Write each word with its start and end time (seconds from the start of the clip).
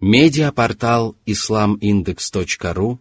Медиапортал 0.00 1.16
islamindex.ru 1.24 2.98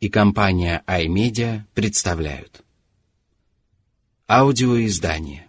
и 0.00 0.08
компания 0.08 0.82
iMedia 0.86 1.64
представляют 1.74 2.62
Аудиоиздание 4.26 5.48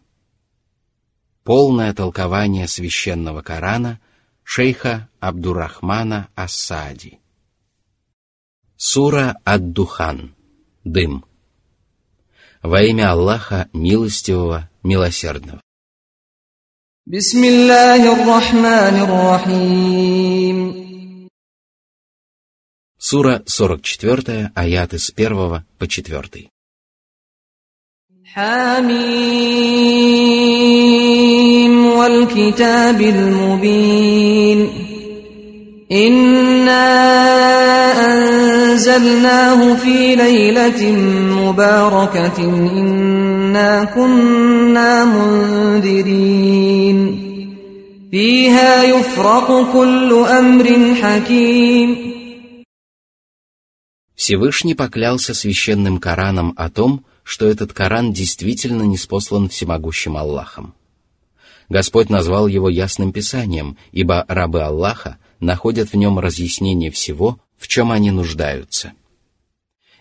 Полное 1.43 1.93
толкование 1.93 2.67
священного 2.67 3.41
Корана 3.41 4.01
шейха 4.43 5.09
Абдурахмана 5.19 6.29
Асади 6.35 7.19
Сура 8.75 9.37
Ад-Духан 9.45 10.35
Дым 10.83 11.23
Во 12.61 12.81
имя 12.81 13.11
Аллаха 13.11 13.69
Милостивого, 13.71 14.69
Милосердного 14.83 15.61
بسم 17.07 17.43
الله 17.43 18.13
الرحمن 18.13 18.95
الرحيم 19.07 20.57
Сура 23.01 23.43
44, 23.45 24.51
аяты 24.55 24.97
с 24.97 25.13
1 25.15 25.63
по 25.77 25.85
4. 25.85 26.49
حاميم 28.33 29.77
والكتاب 31.85 33.01
المبين 33.01 34.69
إنا 35.91 36.87
أنزلناه 38.13 39.75
في 39.75 40.15
ليلة 40.15 40.91
مباركة 41.41 42.43
إنا 42.43 43.83
كنا 43.95 45.05
منذرين 45.05 46.37
فيها 48.11 48.83
يفرق 48.83 49.73
كل 49.73 50.13
أمر 50.13 50.95
حكيم 51.01 52.17
Всевышний 54.22 54.76
поклялся 54.76 55.34
священным 55.34 55.98
Кораном 55.98 56.54
о 56.56 56.70
том, 56.70 57.04
что 57.24 57.48
этот 57.48 57.72
Коран 57.72 58.12
действительно 58.12 58.84
не 58.84 58.96
спослан 58.96 59.48
всемогущим 59.48 60.16
Аллахом. 60.16 60.74
Господь 61.68 62.08
назвал 62.08 62.46
его 62.46 62.68
ясным 62.68 63.12
писанием, 63.12 63.76
ибо 63.90 64.24
рабы 64.28 64.62
Аллаха 64.62 65.18
находят 65.40 65.92
в 65.92 65.96
нем 65.96 66.20
разъяснение 66.20 66.92
всего, 66.92 67.40
в 67.58 67.66
чем 67.66 67.90
они 67.90 68.12
нуждаются. 68.12 68.92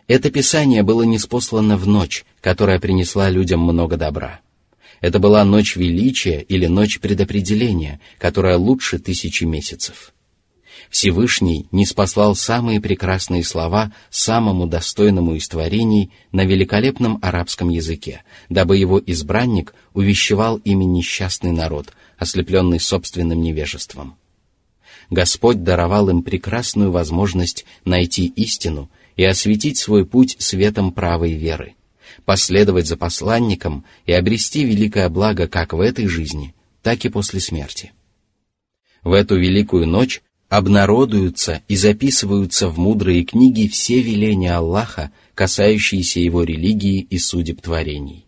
Это 0.05 0.29
писание 0.29 0.83
было 0.83 1.01
неспослано 1.01 1.75
в 1.75 1.87
ночь, 1.87 2.23
которая 2.41 2.79
принесла 2.79 3.27
людям 3.27 3.61
много 3.61 3.97
добра. 3.97 4.41
Это 4.99 5.17
была 5.17 5.43
ночь 5.43 5.75
величия 5.75 6.41
или 6.41 6.67
ночь 6.67 6.99
предопределения, 6.99 7.99
которая 8.19 8.59
лучше 8.59 8.99
тысячи 8.99 9.45
месяцев. 9.45 10.13
Всевышний 10.91 11.67
не 11.71 11.85
спаслал 11.85 12.35
самые 12.35 12.81
прекрасные 12.81 13.45
слова 13.45 13.93
самому 14.09 14.67
достойному 14.67 15.35
из 15.35 15.47
творений 15.47 16.11
на 16.33 16.43
великолепном 16.43 17.17
арабском 17.21 17.69
языке, 17.69 18.23
дабы 18.49 18.75
его 18.75 18.99
избранник 18.99 19.73
увещевал 19.93 20.57
ими 20.57 20.83
несчастный 20.83 21.53
народ, 21.53 21.93
ослепленный 22.17 22.81
собственным 22.81 23.41
невежеством. 23.41 24.17
Господь 25.09 25.63
даровал 25.63 26.09
им 26.09 26.23
прекрасную 26.23 26.91
возможность 26.91 27.65
найти 27.85 28.25
истину 28.25 28.89
и 29.15 29.23
осветить 29.23 29.77
свой 29.77 30.05
путь 30.05 30.35
светом 30.39 30.91
правой 30.91 31.33
веры, 31.33 31.75
последовать 32.25 32.87
за 32.87 32.97
посланником 32.97 33.85
и 34.05 34.11
обрести 34.11 34.65
великое 34.65 35.07
благо 35.07 35.47
как 35.47 35.71
в 35.71 35.79
этой 35.79 36.07
жизни, 36.07 36.53
так 36.83 37.05
и 37.05 37.09
после 37.09 37.39
смерти. 37.39 37.93
В 39.03 39.13
эту 39.13 39.37
великую 39.37 39.87
ночь 39.87 40.21
обнародуются 40.51 41.61
и 41.69 41.77
записываются 41.77 42.67
в 42.67 42.77
мудрые 42.77 43.23
книги 43.23 43.69
все 43.69 44.01
веления 44.01 44.57
Аллаха, 44.57 45.11
касающиеся 45.33 46.19
его 46.19 46.43
религии 46.43 46.99
и 46.99 47.17
судеб 47.19 47.61
творений. 47.61 48.25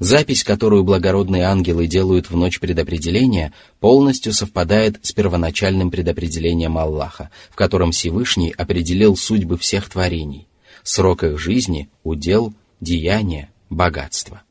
Запись, 0.00 0.42
которую 0.42 0.82
благородные 0.82 1.44
ангелы 1.44 1.86
делают 1.86 2.28
в 2.28 2.36
ночь 2.36 2.58
предопределения, 2.58 3.52
полностью 3.78 4.32
совпадает 4.32 4.98
с 5.02 5.12
первоначальным 5.12 5.92
предопределением 5.92 6.76
Аллаха, 6.76 7.30
в 7.50 7.54
котором 7.54 7.92
Всевышний 7.92 8.50
определил 8.50 9.16
судьбы 9.16 9.58
всех 9.58 9.88
творений, 9.88 10.48
срок 10.82 11.22
их 11.22 11.38
жизни, 11.38 11.88
удел, 12.02 12.52
деяния, 12.80 13.50
богатства. 13.70 14.42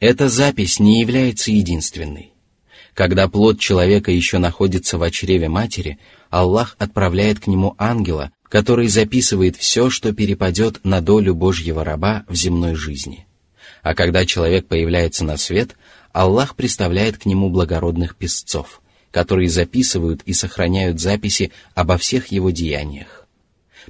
Эта 0.00 0.30
запись 0.30 0.80
не 0.80 1.02
является 1.02 1.50
единственной. 1.50 2.33
Когда 2.94 3.28
плод 3.28 3.58
человека 3.58 4.12
еще 4.12 4.38
находится 4.38 4.98
в 4.98 5.10
чреве 5.10 5.48
матери, 5.48 5.98
Аллах 6.30 6.76
отправляет 6.78 7.40
к 7.40 7.48
нему 7.48 7.74
ангела, 7.76 8.30
который 8.48 8.86
записывает 8.86 9.56
все, 9.56 9.90
что 9.90 10.12
перепадет 10.12 10.80
на 10.84 11.00
долю 11.00 11.34
Божьего 11.34 11.84
раба 11.84 12.24
в 12.28 12.36
земной 12.36 12.76
жизни. 12.76 13.26
А 13.82 13.94
когда 13.94 14.24
человек 14.24 14.66
появляется 14.66 15.24
на 15.24 15.36
свет, 15.36 15.76
Аллах 16.12 16.54
представляет 16.54 17.18
к 17.18 17.26
нему 17.26 17.50
благородных 17.50 18.14
песцов, 18.14 18.80
которые 19.10 19.48
записывают 19.48 20.22
и 20.24 20.32
сохраняют 20.32 21.00
записи 21.00 21.50
обо 21.74 21.98
всех 21.98 22.28
его 22.28 22.50
деяниях. 22.50 23.23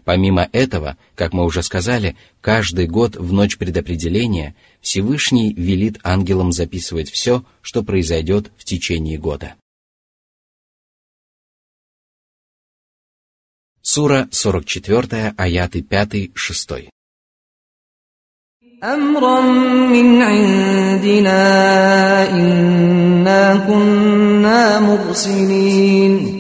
Помимо 0.03 0.47
этого, 0.51 0.97
как 1.15 1.33
мы 1.33 1.43
уже 1.45 1.63
сказали, 1.63 2.15
каждый 2.41 2.87
год 2.87 3.15
в 3.15 3.33
ночь 3.33 3.57
предопределения 3.57 4.55
Всевышний 4.81 5.53
велит 5.53 5.99
ангелам 6.03 6.51
записывать 6.51 7.09
все, 7.09 7.43
что 7.61 7.83
произойдет 7.83 8.51
в 8.57 8.63
течение 8.65 9.17
года. 9.17 9.55
Сура 13.81 14.27
44, 14.31 15.33
аяты 15.37 15.79
5-6. 15.81 16.89
أمرا 18.83 19.41
من 19.91 20.21
عندنا 20.21 21.41
إنا 22.31 23.55
كنا 23.67 24.79
مرسلين 24.79 26.32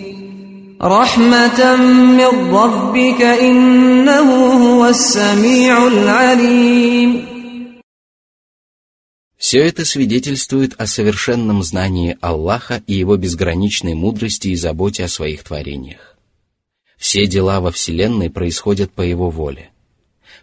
رحمة 0.83 1.75
من 2.19 2.53
ربك 2.55 3.21
إنه 3.21 4.27
هو 4.65 4.85
السميع 4.85 5.87
العليم 5.87 7.29
Все 9.37 9.59
это 9.59 9.85
свидетельствует 9.85 10.73
о 10.77 10.85
совершенном 10.85 11.63
знании 11.63 12.17
Аллаха 12.21 12.83
и 12.87 12.93
его 12.93 13.15
безграничной 13.17 13.93
мудрости 13.93 14.49
и 14.49 14.55
заботе 14.55 15.05
о 15.05 15.07
своих 15.07 15.43
творениях. 15.43 16.17
Все 16.97 17.25
дела 17.25 17.61
во 17.61 17.71
Вселенной 17.71 18.29
происходят 18.29 18.91
по 18.91 19.01
его 19.01 19.29
воле. 19.29 19.71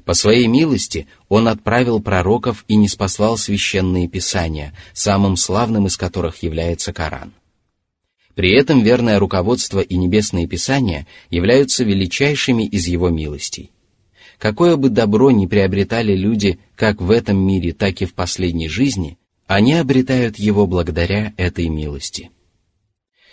По 0.04 0.14
своей 0.14 0.46
милости 0.46 1.06
Он 1.28 1.46
отправил 1.48 2.00
пророков 2.00 2.64
и 2.68 2.76
не 2.76 2.88
спаслал 2.88 3.36
священные 3.36 4.08
писания, 4.08 4.74
самым 4.92 5.36
славным 5.36 5.86
из 5.86 5.96
которых 5.96 6.42
является 6.42 6.92
Коран. 6.92 7.32
При 8.35 8.53
этом 8.53 8.81
верное 8.81 9.19
руководство 9.19 9.79
и 9.79 9.95
небесные 9.97 10.47
писания 10.47 11.07
являются 11.29 11.83
величайшими 11.83 12.65
из 12.65 12.87
его 12.87 13.09
милостей. 13.09 13.71
Какое 14.37 14.75
бы 14.75 14.89
добро 14.89 15.31
ни 15.31 15.45
приобретали 15.45 16.15
люди 16.15 16.59
как 16.75 17.01
в 17.01 17.11
этом 17.11 17.37
мире, 17.37 17.73
так 17.73 18.01
и 18.01 18.05
в 18.05 18.13
последней 18.13 18.69
жизни, 18.69 19.17
они 19.47 19.73
обретают 19.73 20.39
его 20.39 20.65
благодаря 20.65 21.33
этой 21.37 21.67
милости. 21.67 22.31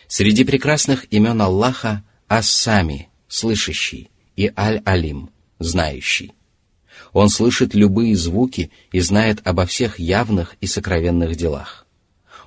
Среди 0.09 0.45
прекрасных 0.45 1.07
имен 1.11 1.41
Аллаха 1.41 2.05
Ас-Сами, 2.29 3.09
слышащий, 3.29 4.11
и 4.37 4.53
Аль-Алим, 4.57 5.31
знающий. 5.59 6.33
Он 7.13 7.29
слышит 7.29 7.75
любые 7.75 8.15
звуки 8.17 8.71
и 8.93 9.01
знает 9.01 9.41
обо 9.45 9.65
всех 9.67 9.99
явных 9.99 10.57
и 10.61 10.67
сокровенных 10.67 11.37
делах. 11.37 11.88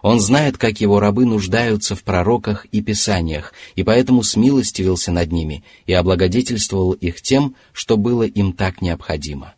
Он 0.02 0.20
знает, 0.20 0.58
как 0.58 0.82
его 0.82 1.00
рабы 1.00 1.26
нуждаются 1.26 1.96
в 1.96 2.04
пророках 2.04 2.66
и 2.66 2.82
писаниях, 2.82 3.54
и 3.76 3.84
поэтому 3.84 4.24
смилостивился 4.24 5.12
над 5.12 5.32
ними 5.32 5.64
и 5.86 5.94
облагодетельствовал 5.94 6.94
их 6.94 7.22
тем, 7.22 7.56
что 7.72 7.98
было 7.98 8.24
им 8.24 8.54
так 8.54 8.82
необходимо. 8.82 9.54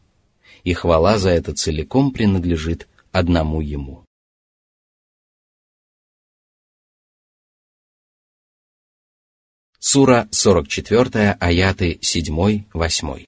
И 0.64 0.74
хвала 0.74 1.18
за 1.18 1.30
это 1.30 1.54
целиком 1.54 2.12
принадлежит 2.12 2.88
одному 3.12 3.62
ему. 3.62 4.04
Сура 9.80 10.28
44, 10.32 11.38
аяты 11.40 12.00
7-8. 12.02 13.26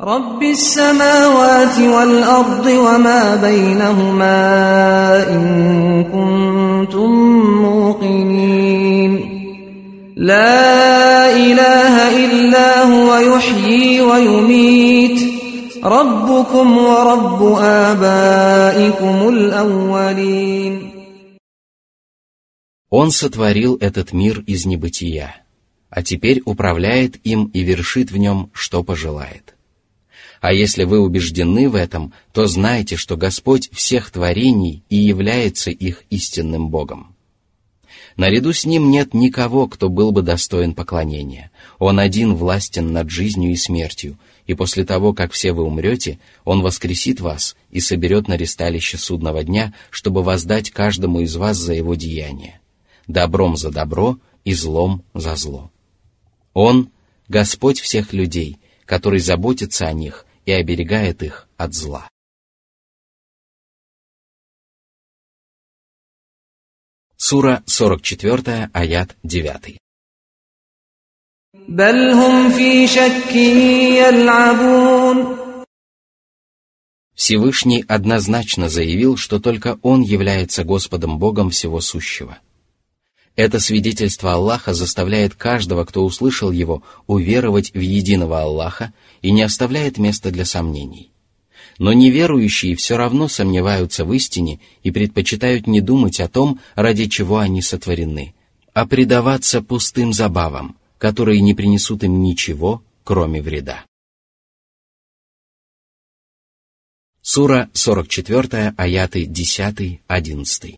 رب 0.00 0.42
السماوات 0.42 1.78
والأرض 1.78 2.66
وما 2.66 3.36
بينهما 3.36 4.32
إن 5.28 6.04
كنتم 6.04 7.10
موقنين 7.62 9.12
لا 10.16 11.36
إله 11.36 12.24
إلا 12.24 12.82
هو 12.84 13.16
يحيي 13.16 14.00
ويميت 14.00 15.20
ربكم 15.84 16.78
ورب 16.78 17.42
آبائكم 17.60 19.28
الأولين 19.28 20.90
Он 22.90 23.10
сотворил 23.10 23.76
этот 23.80 24.14
мир 24.14 24.42
из 24.46 24.64
небытия, 24.64 25.44
а 25.90 26.02
теперь 26.02 26.40
управляет 26.46 27.16
им 27.24 27.50
и 27.52 27.60
вершит 27.62 28.10
в 28.10 28.16
нем, 28.16 28.48
что 28.54 28.82
пожелает. 28.82 29.55
А 30.46 30.52
если 30.52 30.84
вы 30.84 31.00
убеждены 31.00 31.68
в 31.68 31.74
этом, 31.74 32.12
то 32.32 32.46
знайте, 32.46 32.94
что 32.94 33.16
Господь 33.16 33.68
всех 33.72 34.12
творений 34.12 34.84
и 34.88 34.94
является 34.94 35.72
их 35.72 36.04
истинным 36.08 36.68
Богом. 36.68 37.16
Наряду 38.16 38.52
с 38.52 38.64
Ним 38.64 38.88
нет 38.88 39.12
никого, 39.12 39.66
кто 39.66 39.88
был 39.88 40.12
бы 40.12 40.22
достоин 40.22 40.72
поклонения. 40.72 41.50
Он 41.80 41.98
один 41.98 42.36
властен 42.36 42.92
над 42.92 43.10
жизнью 43.10 43.50
и 43.50 43.56
смертью, 43.56 44.20
и 44.46 44.54
после 44.54 44.84
того, 44.84 45.12
как 45.14 45.32
все 45.32 45.52
вы 45.52 45.64
умрете, 45.64 46.20
Он 46.44 46.62
воскресит 46.62 47.20
вас 47.20 47.56
и 47.72 47.80
соберет 47.80 48.28
на 48.28 48.36
ресталище 48.36 48.98
судного 48.98 49.42
дня, 49.42 49.74
чтобы 49.90 50.22
воздать 50.22 50.70
каждому 50.70 51.22
из 51.22 51.34
вас 51.34 51.56
за 51.56 51.74
его 51.74 51.96
деяние. 51.96 52.60
Добром 53.08 53.56
за 53.56 53.72
добро 53.72 54.16
и 54.44 54.54
злом 54.54 55.02
за 55.12 55.34
зло. 55.34 55.72
Он— 56.54 56.90
Господь 57.28 57.80
всех 57.80 58.12
людей, 58.12 58.58
который 58.84 59.18
заботится 59.18 59.88
о 59.88 59.92
них 59.92 60.25
и 60.46 60.52
оберегает 60.52 61.22
их 61.22 61.48
от 61.58 61.74
зла. 61.74 62.08
Сура 67.16 67.62
44, 67.66 68.70
аят 68.72 69.16
9. 69.22 69.78
Всевышний 77.14 77.84
однозначно 77.88 78.68
заявил, 78.68 79.16
что 79.16 79.40
только 79.40 79.78
Он 79.82 80.02
является 80.02 80.62
Господом 80.62 81.18
Богом 81.18 81.50
всего 81.50 81.80
сущего. 81.80 82.38
Это 83.36 83.60
свидетельство 83.60 84.32
Аллаха 84.32 84.72
заставляет 84.72 85.34
каждого, 85.34 85.84
кто 85.84 86.04
услышал 86.04 86.50
его, 86.50 86.82
уверовать 87.06 87.72
в 87.74 87.78
единого 87.78 88.40
Аллаха 88.40 88.94
и 89.20 89.30
не 89.30 89.42
оставляет 89.42 89.98
места 89.98 90.30
для 90.30 90.46
сомнений. 90.46 91.10
Но 91.78 91.92
неверующие 91.92 92.74
все 92.74 92.96
равно 92.96 93.28
сомневаются 93.28 94.06
в 94.06 94.12
истине 94.14 94.60
и 94.82 94.90
предпочитают 94.90 95.66
не 95.66 95.82
думать 95.82 96.18
о 96.20 96.28
том, 96.28 96.60
ради 96.74 97.04
чего 97.04 97.36
они 97.36 97.60
сотворены, 97.60 98.34
а 98.72 98.86
предаваться 98.86 99.60
пустым 99.60 100.14
забавам, 100.14 100.78
которые 100.96 101.42
не 101.42 101.52
принесут 101.52 102.04
им 102.04 102.22
ничего, 102.22 102.82
кроме 103.04 103.42
вреда. 103.42 103.84
Сура 107.20 107.68
44, 107.74 108.72
аяты 108.78 109.24
10-11. 109.26 110.76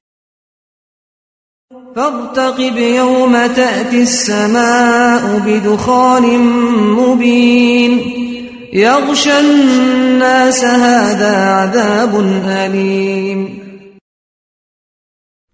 فارتقب 1.96 2.78
يوم 2.78 3.34
تأتي 3.34 4.02
السماء 4.02 5.40
بدخان 5.40 6.26
مبين 7.00 7.92
يغشى 8.74 9.40
الناس 9.40 10.64
هذا 10.64 11.36
عذاب 11.38 12.20
أليم 12.46 13.64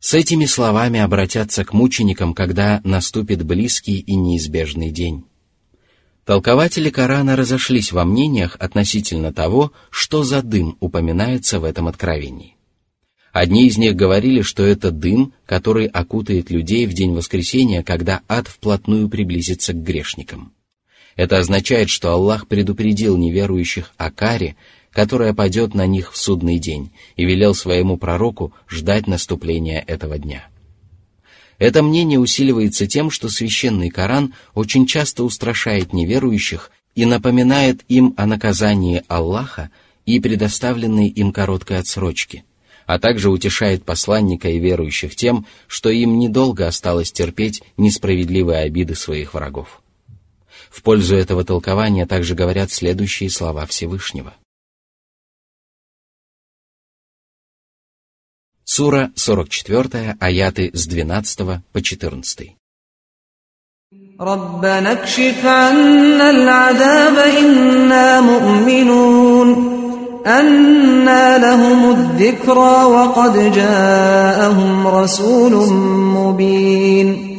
С 0.01 0.13
этими 0.13 0.45
словами 0.45 0.99
обратятся 0.99 1.65
к 1.65 1.73
мученикам, 1.73 2.33
когда 2.33 2.79
наступит 2.83 3.43
близкий 3.43 3.99
и 3.99 4.15
неизбежный 4.15 4.91
день. 4.91 5.25
Толкователи 6.25 6.89
Корана 6.89 7.35
разошлись 7.35 7.91
во 7.91 8.05
мнениях 8.05 8.55
относительно 8.59 9.33
того, 9.33 9.71
что 9.89 10.23
за 10.23 10.41
дым 10.41 10.77
упоминается 10.79 11.59
в 11.59 11.65
этом 11.65 11.87
откровении. 11.87 12.52
Одни 13.34 13.66
из 13.66 13.76
них 13.78 13.96
говорили, 13.96 14.42
что 14.42 14.62
это 14.62 14.92
дым, 14.92 15.32
который 15.44 15.86
окутает 15.86 16.50
людей 16.50 16.86
в 16.86 16.92
день 16.92 17.14
воскресения, 17.14 17.82
когда 17.82 18.20
ад 18.28 18.46
вплотную 18.46 19.08
приблизится 19.08 19.72
к 19.72 19.82
грешникам. 19.82 20.52
Это 21.16 21.38
означает, 21.38 21.90
что 21.90 22.12
Аллах 22.12 22.46
предупредил 22.46 23.16
неверующих 23.16 23.92
о 23.96 24.12
каре, 24.12 24.54
которая 24.92 25.34
падет 25.34 25.74
на 25.74 25.84
них 25.84 26.12
в 26.12 26.16
судный 26.16 26.60
день, 26.60 26.92
и 27.16 27.24
велел 27.24 27.56
своему 27.56 27.96
пророку 27.96 28.52
ждать 28.68 29.08
наступления 29.08 29.82
этого 29.84 30.16
дня. 30.16 30.46
Это 31.58 31.82
мнение 31.82 32.20
усиливается 32.20 32.86
тем, 32.86 33.10
что 33.10 33.28
священный 33.28 33.90
Коран 33.90 34.32
очень 34.54 34.86
часто 34.86 35.24
устрашает 35.24 35.92
неверующих 35.92 36.70
и 36.94 37.04
напоминает 37.04 37.80
им 37.88 38.14
о 38.16 38.26
наказании 38.26 39.02
Аллаха 39.08 39.70
и 40.06 40.20
предоставленной 40.20 41.08
им 41.08 41.32
короткой 41.32 41.78
отсрочке, 41.80 42.44
а 42.85 42.97
также 42.97 43.29
утешает 43.29 43.83
посланника 43.85 44.49
и 44.49 44.57
верующих 44.57 45.15
тем, 45.15 45.45
что 45.67 45.89
им 45.89 46.17
недолго 46.17 46.65
осталось 46.67 47.11
терпеть 47.11 47.61
несправедливые 47.77 48.61
обиды 48.61 48.95
своих 48.95 49.35
врагов. 49.35 49.81
В 50.69 50.81
пользу 50.81 51.15
этого 51.15 51.43
толкования 51.43 52.05
также 52.05 52.33
говорят 52.33 52.71
следующие 52.71 53.29
слова 53.29 53.65
Всевышнего. 53.65 54.33
Сура 58.63 59.11
44, 59.15 60.17
аяты 60.19 60.71
с 60.73 60.87
12 60.87 61.61
по 61.71 61.81
14. 61.81 62.55
ربنا 64.21 64.91
اكشف 64.91 65.45
عنا 65.45 66.29
العذاب 66.29 67.17
إنا 67.17 68.21
مؤمنون 68.21 69.72
أنا 70.25 71.37
لهم 71.37 71.91
الذكرى 71.91 72.83
وقد 72.83 73.51
جاءهم 73.53 74.87
رسول 74.87 75.73
مبين 76.17 77.29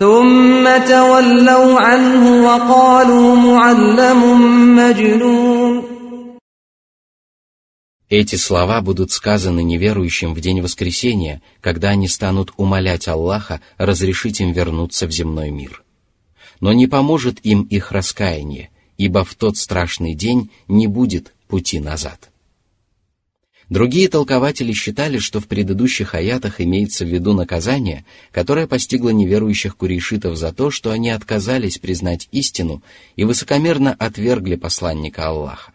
ثم 0.00 0.64
تولوا 0.88 1.80
عنه 1.80 2.46
وقالوا 2.46 3.36
معلم 3.36 4.20
مجنون 4.76 5.96
Эти 8.08 8.36
слова 8.36 8.80
будут 8.82 9.10
сказаны 9.10 9.64
неверующим 9.64 10.32
в 10.32 10.40
день 10.40 10.60
воскресения, 10.60 11.42
когда 11.60 11.88
они 11.88 12.06
станут 12.06 12.52
умолять 12.56 13.08
Аллаха 13.08 13.60
разрешить 13.78 14.40
им 14.40 14.52
вернуться 14.52 15.08
в 15.08 15.10
земной 15.10 15.50
мир. 15.50 15.82
Но 16.60 16.72
не 16.72 16.86
поможет 16.86 17.44
им 17.44 17.62
их 17.62 17.90
раскаяние, 17.90 18.70
ибо 18.96 19.24
в 19.24 19.34
тот 19.34 19.56
страшный 19.56 20.14
день 20.14 20.50
не 20.68 20.86
будет 20.86 21.34
пути 21.51 21.81
назад. 21.81 22.31
Другие 23.69 24.07
толкователи 24.07 24.71
считали, 24.71 25.17
что 25.17 25.41
в 25.41 25.47
предыдущих 25.47 26.15
аятах 26.15 26.61
имеется 26.61 27.03
в 27.03 27.09
виду 27.09 27.33
наказание, 27.33 28.05
которое 28.31 28.67
постигло 28.67 29.09
неверующих 29.09 29.75
курейшитов 29.75 30.37
за 30.37 30.53
то, 30.53 30.71
что 30.71 30.91
они 30.91 31.09
отказались 31.09 31.77
признать 31.77 32.29
истину 32.31 32.81
и 33.17 33.25
высокомерно 33.25 33.93
отвергли 33.99 34.55
посланника 34.55 35.27
Аллаха. 35.27 35.73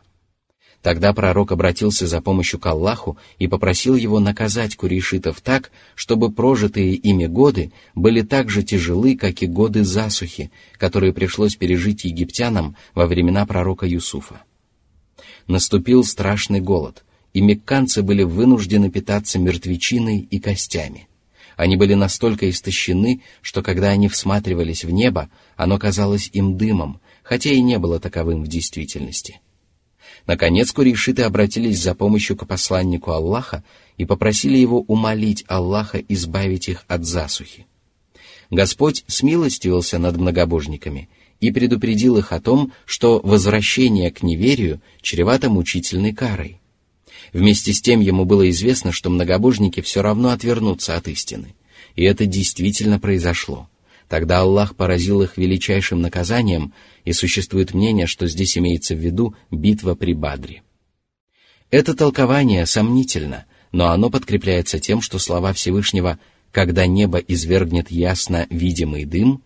Тогда 0.81 1.13
пророк 1.13 1.53
обратился 1.53 2.07
за 2.07 2.23
помощью 2.23 2.59
к 2.59 2.67
Аллаху 2.67 3.19
и 3.39 3.49
попросил 3.49 3.97
его 3.97 4.19
наказать 4.19 4.77
курейшитов 4.77 5.43
так, 5.43 5.71
чтобы 5.95 6.33
прожитые 6.33 6.95
ими 6.95 7.27
годы 7.27 7.71
были 7.95 8.23
так 8.23 8.49
же 8.49 8.63
тяжелы, 8.63 9.15
как 9.17 9.43
и 9.43 9.47
годы 9.47 9.85
засухи, 9.85 10.51
которые 10.79 11.13
пришлось 11.13 11.57
пережить 11.57 12.05
египтянам 12.05 12.77
во 12.95 13.07
времена 13.07 13.45
пророка 13.45 13.85
Юсуфа. 13.85 14.41
Наступил 15.47 16.05
страшный 16.05 16.61
голод, 16.61 17.05
и 17.33 17.41
мекканцы 17.41 18.03
были 18.03 18.23
вынуждены 18.23 18.91
питаться 18.91 19.39
мертвечиной 19.39 20.19
и 20.19 20.41
костями. 20.41 21.09
Они 21.57 21.77
были 21.77 21.95
настолько 21.95 22.51
истощены, 22.51 23.23
что 23.43 23.63
когда 23.63 23.89
они 23.89 24.09
всматривались 24.09 24.85
в 24.85 24.91
небо, 24.91 25.31
оно 25.57 25.79
казалось 25.79 26.31
им 26.33 26.57
дымом, 26.57 27.01
хотя 27.23 27.51
и 27.51 27.63
не 27.63 27.79
было 27.79 27.99
таковым 27.99 28.45
в 28.45 28.49
действительности. 28.49 29.41
Наконец 30.27 30.73
курейшиты 30.73 31.23
обратились 31.23 31.81
за 31.81 31.95
помощью 31.95 32.37
к 32.37 32.47
посланнику 32.47 33.13
Аллаха 33.13 33.63
и 33.97 34.05
попросили 34.05 34.59
его 34.59 34.81
умолить 34.81 35.45
Аллаха 35.47 35.99
избавить 35.99 36.69
их 36.69 36.85
от 36.89 37.05
засухи. 37.05 37.67
Господь 38.51 39.05
смилостивился 39.07 39.99
над 39.99 40.17
многобожниками 40.17 41.09
и 41.41 41.51
предупредил 41.51 42.17
их 42.17 42.33
о 42.33 42.41
том, 42.41 42.73
что 42.85 43.21
возвращение 43.23 44.11
к 44.11 44.23
неверию 44.23 44.81
чревато 45.03 45.51
мучительной 45.51 46.13
карой– 46.13 46.61
Вместе 47.33 47.73
с 47.73 47.81
тем 47.81 48.01
ему 48.01 48.25
было 48.25 48.49
известно, 48.51 48.93
что 48.93 49.11
многобожники 49.11 49.81
все 49.81 50.03
равно 50.03 50.31
отвернутся 50.31 50.97
от 50.97 51.09
истины. 51.09 51.55
И 51.95 52.05
это 52.05 52.27
действительно 52.27 52.99
произошло. 52.99 53.69
Тогда 54.09 54.41
Аллах 54.41 54.77
поразил 54.77 55.23
их 55.23 55.37
величайшим 55.37 56.01
наказанием, 56.01 56.73
и 57.05 57.13
существует 57.13 57.75
мнение, 57.75 58.07
что 58.07 58.27
здесь 58.27 58.57
имеется 58.57 58.95
в 58.95 58.99
виду 58.99 59.35
битва 59.51 59.95
при 59.95 60.15
Бадре. 60.15 60.63
Это 61.71 61.95
толкование 61.95 62.65
сомнительно, 62.67 63.47
но 63.73 63.89
оно 63.89 64.11
подкрепляется 64.11 64.79
тем, 64.79 65.01
что 65.01 65.19
слова 65.19 65.53
Всевышнего 65.53 66.19
«когда 66.53 66.87
небо 66.87 67.19
извергнет 67.19 67.91
ясно 67.91 68.47
видимый 68.49 69.05
дым» 69.05 69.43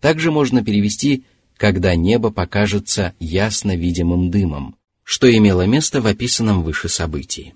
также 0.00 0.30
можно 0.30 0.64
перевести 0.64 1.24
«когда 1.56 1.94
небо 1.94 2.30
покажется 2.30 3.14
ясно 3.18 3.76
видимым 3.76 4.30
дымом», 4.30 4.76
что 5.04 5.30
имело 5.30 5.66
место 5.66 6.00
в 6.00 6.06
описанном 6.06 6.62
выше 6.62 6.88
событии. 6.88 7.54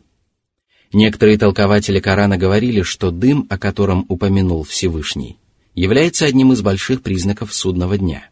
Некоторые 0.93 1.39
толкователи 1.39 2.01
Корана 2.01 2.37
говорили, 2.37 2.83
что 2.83 3.11
дым, 3.11 3.47
о 3.51 3.59
котором 3.59 4.07
упомянул 4.09 4.63
Всевышний, 4.63 5.39
является 5.75 6.25
одним 6.25 6.53
из 6.53 6.63
больших 6.63 7.03
признаков 7.03 7.55
судного 7.55 7.99
дня. 7.99 8.29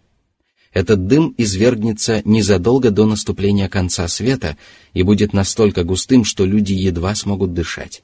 Этот 0.73 1.07
дым 1.07 1.35
извергнется 1.39 2.21
незадолго 2.25 2.91
до 2.91 3.07
наступления 3.07 3.69
конца 3.69 4.07
света 4.09 4.57
и 4.93 5.03
будет 5.03 5.33
настолько 5.33 5.85
густым, 5.85 6.25
что 6.25 6.45
люди 6.45 6.73
едва 6.73 7.15
смогут 7.15 7.55
дышать. 7.55 8.03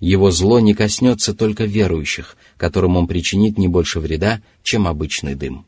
Его 0.00 0.30
зло 0.30 0.60
не 0.60 0.74
коснется 0.74 1.34
только 1.34 1.64
верующих, 1.64 2.36
которым 2.56 2.96
он 2.96 3.08
причинит 3.08 3.58
не 3.58 3.68
больше 3.68 4.00
вреда, 4.00 4.40
чем 4.62 4.86
обычный 4.86 5.34
дым. 5.34 5.66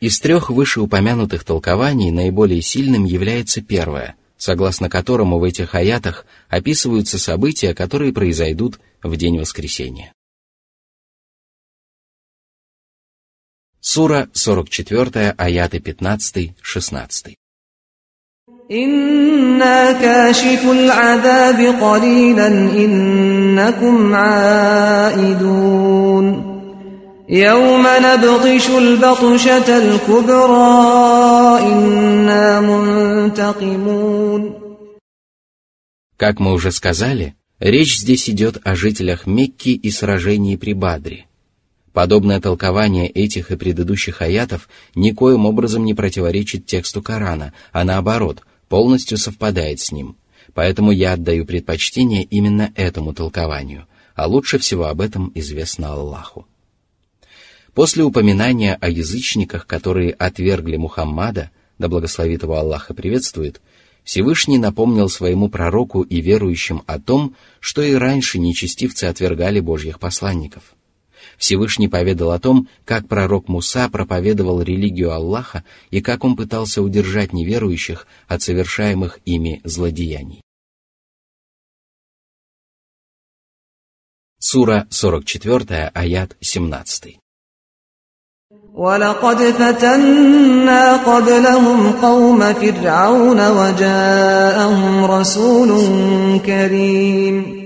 Из 0.00 0.18
трех 0.18 0.48
вышеупомянутых 0.48 1.44
толкований 1.44 2.10
наиболее 2.10 2.62
сильным 2.62 3.04
является 3.04 3.60
первое, 3.60 4.16
согласно 4.38 4.88
которому 4.88 5.38
в 5.38 5.44
этих 5.44 5.74
аятах 5.74 6.24
описываются 6.48 7.18
события, 7.18 7.74
которые 7.74 8.14
произойдут 8.14 8.80
в 9.02 9.14
день 9.16 9.38
воскресения. 9.38 10.14
Сура 13.80 14.30
44, 14.32 15.34
аяты 15.36 15.78
15-16. 15.78 17.34
«Инна 18.70 19.94
يوم 27.29 27.85
نبطش 27.87 28.69
البطشة 28.69 29.77
الكبرى 29.77 31.59
إنا 31.61 32.61
منتقمون 32.61 34.55
Как 36.17 36.39
мы 36.39 36.53
уже 36.53 36.71
сказали, 36.71 37.35
речь 37.59 37.97
здесь 37.97 38.29
идет 38.29 38.61
о 38.63 38.75
жителях 38.75 39.25
Мекки 39.25 39.69
и 39.69 39.91
сражении 39.91 40.55
при 40.55 40.73
Бадре. 40.73 41.25
Подобное 41.93 42.39
толкование 42.39 43.09
этих 43.09 43.51
и 43.51 43.55
предыдущих 43.55 44.21
аятов 44.21 44.69
никоим 44.95 45.45
образом 45.45 45.83
не 45.83 45.93
противоречит 45.93 46.65
тексту 46.65 47.01
Корана, 47.01 47.53
а 47.71 47.83
наоборот, 47.83 48.41
полностью 48.69 49.17
совпадает 49.17 49.79
с 49.79 49.91
ним. 49.91 50.15
Поэтому 50.53 50.91
я 50.91 51.13
отдаю 51.13 51.45
предпочтение 51.45 52.23
именно 52.23 52.71
этому 52.75 53.13
толкованию, 53.13 53.87
а 54.13 54.27
лучше 54.27 54.57
всего 54.59 54.85
об 54.85 55.01
этом 55.01 55.31
известно 55.35 55.93
Аллаху. 55.93 56.45
После 57.80 58.04
упоминания 58.04 58.76
о 58.78 58.90
язычниках, 58.90 59.66
которые 59.66 60.12
отвергли 60.12 60.76
Мухаммада, 60.76 61.50
да 61.78 61.88
благословит 61.88 62.42
его 62.42 62.56
Аллаха 62.56 62.92
приветствует, 62.92 63.62
Всевышний 64.04 64.58
напомнил 64.58 65.08
своему 65.08 65.48
пророку 65.48 66.02
и 66.02 66.20
верующим 66.20 66.82
о 66.86 67.00
том, 67.00 67.34
что 67.58 67.80
и 67.80 67.94
раньше 67.94 68.38
нечестивцы 68.38 69.04
отвергали 69.04 69.60
Божьих 69.60 69.98
посланников. 69.98 70.74
Всевышний 71.38 71.88
поведал 71.88 72.32
о 72.32 72.38
том, 72.38 72.68
как 72.84 73.08
пророк 73.08 73.48
Муса 73.48 73.88
проповедовал 73.88 74.60
религию 74.60 75.12
Аллаха 75.12 75.64
и 75.90 76.02
как 76.02 76.22
он 76.22 76.36
пытался 76.36 76.82
удержать 76.82 77.32
неверующих 77.32 78.06
от 78.28 78.42
совершаемых 78.42 79.20
ими 79.24 79.62
злодеяний. 79.64 80.42
Сура 84.38 84.86
44, 84.90 85.92
аят 85.94 86.36
17. 86.40 87.20
ولقد 88.79 89.37
فتنا 89.37 90.97
قبلهم 90.97 91.91
قوم 91.91 92.53
فرعون 92.53 93.39
وجاءهم 93.39 95.05
رسول 95.05 95.69
كريم 96.45 97.65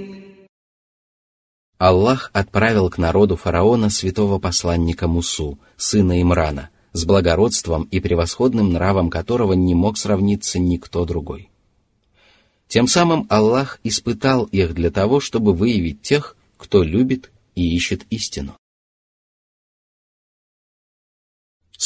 Аллах 1.79 2.29
отправил 2.33 2.89
к 2.89 2.97
народу 2.97 3.37
фараона 3.37 3.89
святого 3.89 4.37
посланника 4.37 5.07
Мусу, 5.07 5.57
сына 5.77 6.21
Имрана, 6.21 6.69
с 6.91 7.05
благородством 7.05 7.83
и 7.83 8.01
превосходным 8.01 8.73
нравом 8.73 9.09
которого 9.09 9.53
не 9.53 9.75
мог 9.75 9.97
сравниться 9.97 10.59
никто 10.59 11.05
другой. 11.05 11.49
Тем 12.67 12.85
самым 12.85 13.27
Аллах 13.29 13.79
испытал 13.85 14.43
их 14.43 14.73
для 14.73 14.91
того, 14.91 15.21
чтобы 15.21 15.53
выявить 15.53 16.01
тех, 16.01 16.35
кто 16.57 16.83
любит 16.83 17.31
и 17.55 17.75
ищет 17.75 18.03
истину. 18.09 18.57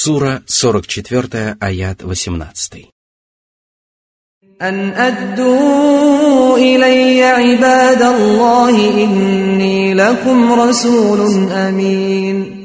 Сура 0.06 0.44
44, 0.48 1.58
аят 1.60 2.02
18. 2.02 2.90
أن 4.62 4.90
أدوا 4.90 6.58
إلي 6.58 7.24
عباد 7.24 8.02
الله 8.02 9.04
إني 9.04 9.94
لكم 9.94 10.54
رسول 10.54 11.52
أمين 11.52 12.64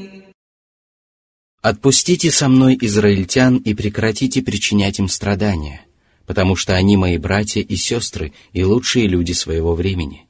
Отпустите 1.63 2.31
со 2.31 2.49
мной 2.49 2.79
израильтян 2.81 3.59
и 3.59 3.75
прекратите 3.75 4.43
причинять 4.43 4.99
им 4.99 5.09
страдания, 5.09 5.83
потому 6.27 6.57
что 6.57 6.75
они 6.75 6.97
мои 6.97 7.19
братья 7.19 7.61
и 7.61 7.77
сестры 7.77 8.33
и 8.53 8.65
лучшие 8.65 9.07
люди 9.07 9.33
своего 9.33 9.75
времени. 9.75 10.27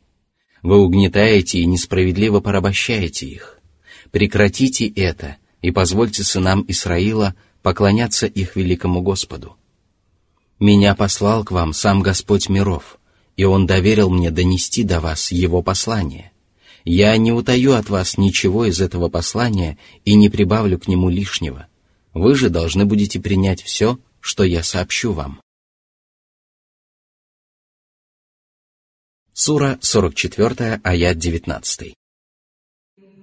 Вы 0.62 0.78
угнетаете 0.78 1.60
и 1.60 1.66
несправедливо 1.66 2.40
порабощаете 2.40 3.26
их. 3.26 3.60
Прекратите 4.10 4.88
это 4.88 5.36
и 5.63 5.71
позвольте 5.71 6.23
сынам 6.23 6.63
Исраила 6.67 7.33
поклоняться 7.63 8.27
их 8.27 8.55
великому 8.55 9.01
Господу. 9.01 9.55
Меня 10.59 10.93
послал 10.93 11.43
к 11.43 11.51
вам 11.51 11.73
сам 11.73 12.01
Господь 12.01 12.49
миров, 12.49 12.99
и 13.37 13.45
Он 13.45 13.65
доверил 13.65 14.09
мне 14.11 14.29
донести 14.29 14.83
до 14.83 14.99
вас 14.99 15.31
Его 15.31 15.63
послание. 15.63 16.31
Я 16.83 17.15
не 17.15 17.31
утаю 17.31 17.75
от 17.75 17.89
вас 17.89 18.17
ничего 18.17 18.65
из 18.65 18.81
этого 18.81 19.07
послания 19.07 19.77
и 20.03 20.15
не 20.15 20.29
прибавлю 20.29 20.77
к 20.77 20.87
нему 20.89 21.09
лишнего. 21.09 21.67
Вы 22.13 22.35
же 22.35 22.49
должны 22.49 22.85
будете 22.85 23.21
принять 23.21 23.63
все, 23.63 23.97
что 24.19 24.43
я 24.43 24.63
сообщу 24.63 25.13
вам. 25.13 25.39
Сура 29.33 29.79
44, 29.81 30.81
аят 30.83 31.17
19. 31.17 31.95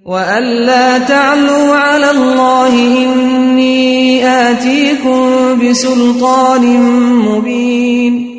وألا 0.06 0.98
تعلوا 0.98 1.74
على 1.74 2.10
الله 2.10 2.72
إني 3.04 4.24
آتيكم 4.24 5.58
بسلطان 5.58 6.64
مبين 7.26 8.36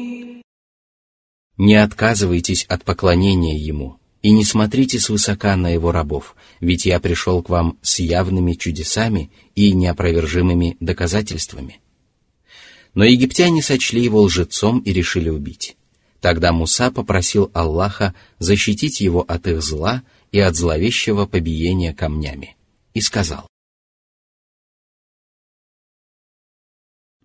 Не 1.58 1.76
отказывайтесь 1.76 2.66
от 2.66 2.84
поклонения 2.84 3.58
Ему 3.58 3.98
и 4.22 4.32
не 4.32 4.46
смотрите 4.46 5.00
свысока 5.00 5.56
на 5.56 5.70
Его 5.70 5.92
рабов, 5.92 6.36
ведь 6.62 6.86
я 6.86 7.00
пришел 7.00 7.42
к 7.42 7.50
вам 7.50 7.78
с 7.82 8.00
явными 8.00 8.54
чудесами 8.54 9.32
и 9.56 9.72
неопровержимыми 9.74 10.78
доказательствами. 10.80 11.82
Но 12.94 13.04
египтяне 13.04 13.62
сочли 13.62 14.04
его 14.04 14.22
лжецом 14.22 14.80
и 14.80 14.94
решили 14.94 15.30
убить. 15.30 15.76
Тогда 16.22 16.52
Муса 16.52 16.92
попросил 16.92 17.52
Аллаха 17.54 18.14
защитить 18.40 19.02
его 19.02 19.22
от 19.28 19.48
их 19.48 19.62
зла 19.62 20.04
и 20.32 20.40
от 20.40 20.56
зловещего 20.56 21.26
побиения 21.26 21.94
камнями, 21.94 22.56
и 22.94 23.02
сказал. 23.02 23.48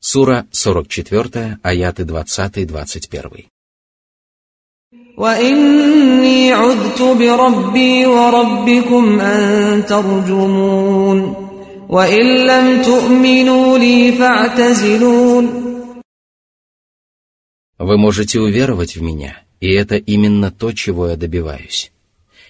Сура 0.00 0.46
44, 0.50 1.58
аяты 1.62 2.02
20-21. 2.04 3.46
وإني 5.16 6.52
عذت 6.52 7.02
بربي 7.02 8.06
وربكم 8.06 9.20
أن 9.20 9.86
ترجمون 9.86 11.18
وإن 11.88 12.46
لم 12.46 12.82
تؤمنوا 12.82 13.78
لي 13.78 14.12
فاعتزلون 14.12 15.72
Вы 17.78 17.98
можете 17.98 18.38
уверовать 18.38 18.94
в 18.94 19.02
меня, 19.02 19.42
и 19.60 19.72
это 19.72 19.96
именно 19.96 20.52
то, 20.52 20.72
чего 20.72 21.08
я 21.08 21.16
добиваюсь. 21.16 21.90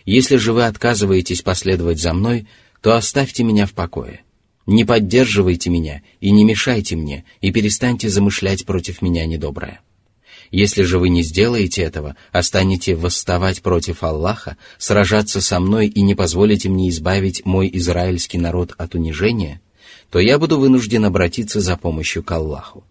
Если 0.07 0.37
же 0.37 0.53
вы 0.53 0.65
отказываетесь 0.65 1.41
последовать 1.41 1.99
за 1.99 2.13
мной, 2.13 2.47
то 2.81 2.95
оставьте 2.95 3.43
меня 3.43 3.65
в 3.65 3.73
покое. 3.73 4.21
Не 4.65 4.85
поддерживайте 4.85 5.69
меня 5.69 6.01
и 6.21 6.31
не 6.31 6.45
мешайте 6.45 6.95
мне, 6.95 7.25
и 7.41 7.51
перестаньте 7.51 8.07
замышлять 8.07 8.65
против 8.65 9.01
меня 9.01 9.25
недоброе. 9.25 9.81
Если 10.49 10.83
же 10.83 10.97
вы 10.97 11.09
не 11.09 11.23
сделаете 11.23 11.81
этого, 11.81 12.15
а 12.31 12.41
станете 12.41 12.95
восставать 12.95 13.61
против 13.61 14.01
Аллаха, 14.01 14.55
сражаться 14.77 15.41
со 15.41 15.59
мной 15.59 15.87
и 15.87 16.01
не 16.01 16.15
позволите 16.15 16.69
мне 16.69 16.87
избавить 16.87 17.45
мой 17.45 17.69
израильский 17.73 18.37
народ 18.37 18.73
от 18.77 18.95
унижения, 18.95 19.59
то 20.09 20.19
я 20.19 20.39
буду 20.39 20.57
вынужден 20.57 21.03
обратиться 21.03 21.59
за 21.59 21.75
помощью 21.75 22.23
к 22.23 22.31
Аллаху. 22.31 22.85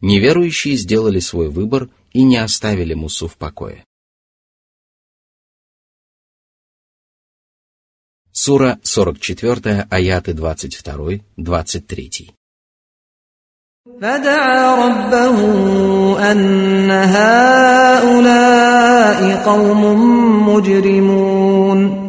Неверующие 0.00 0.76
сделали 0.76 1.18
свой 1.18 1.50
выбор 1.50 1.90
и 2.14 2.22
не 2.22 2.38
оставили 2.38 2.94
Мусу 2.94 3.28
в 3.28 3.36
покое. 3.36 3.84
Сура 8.39 8.79
44, 8.83 9.87
аяты 9.89 10.33
22-23. 10.33 12.35
فدعا 14.01 14.87
ربه 14.87 15.37
أن 16.31 16.91
هؤلاء 16.91 18.15
قوم 19.45 19.81
مجرمون 20.49 22.05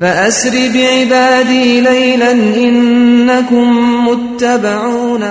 فأسر 0.00 0.50
بعبادي 0.50 1.80
ليلا 1.80 2.32
إنكم 2.32 3.66
متبعون 4.08 5.30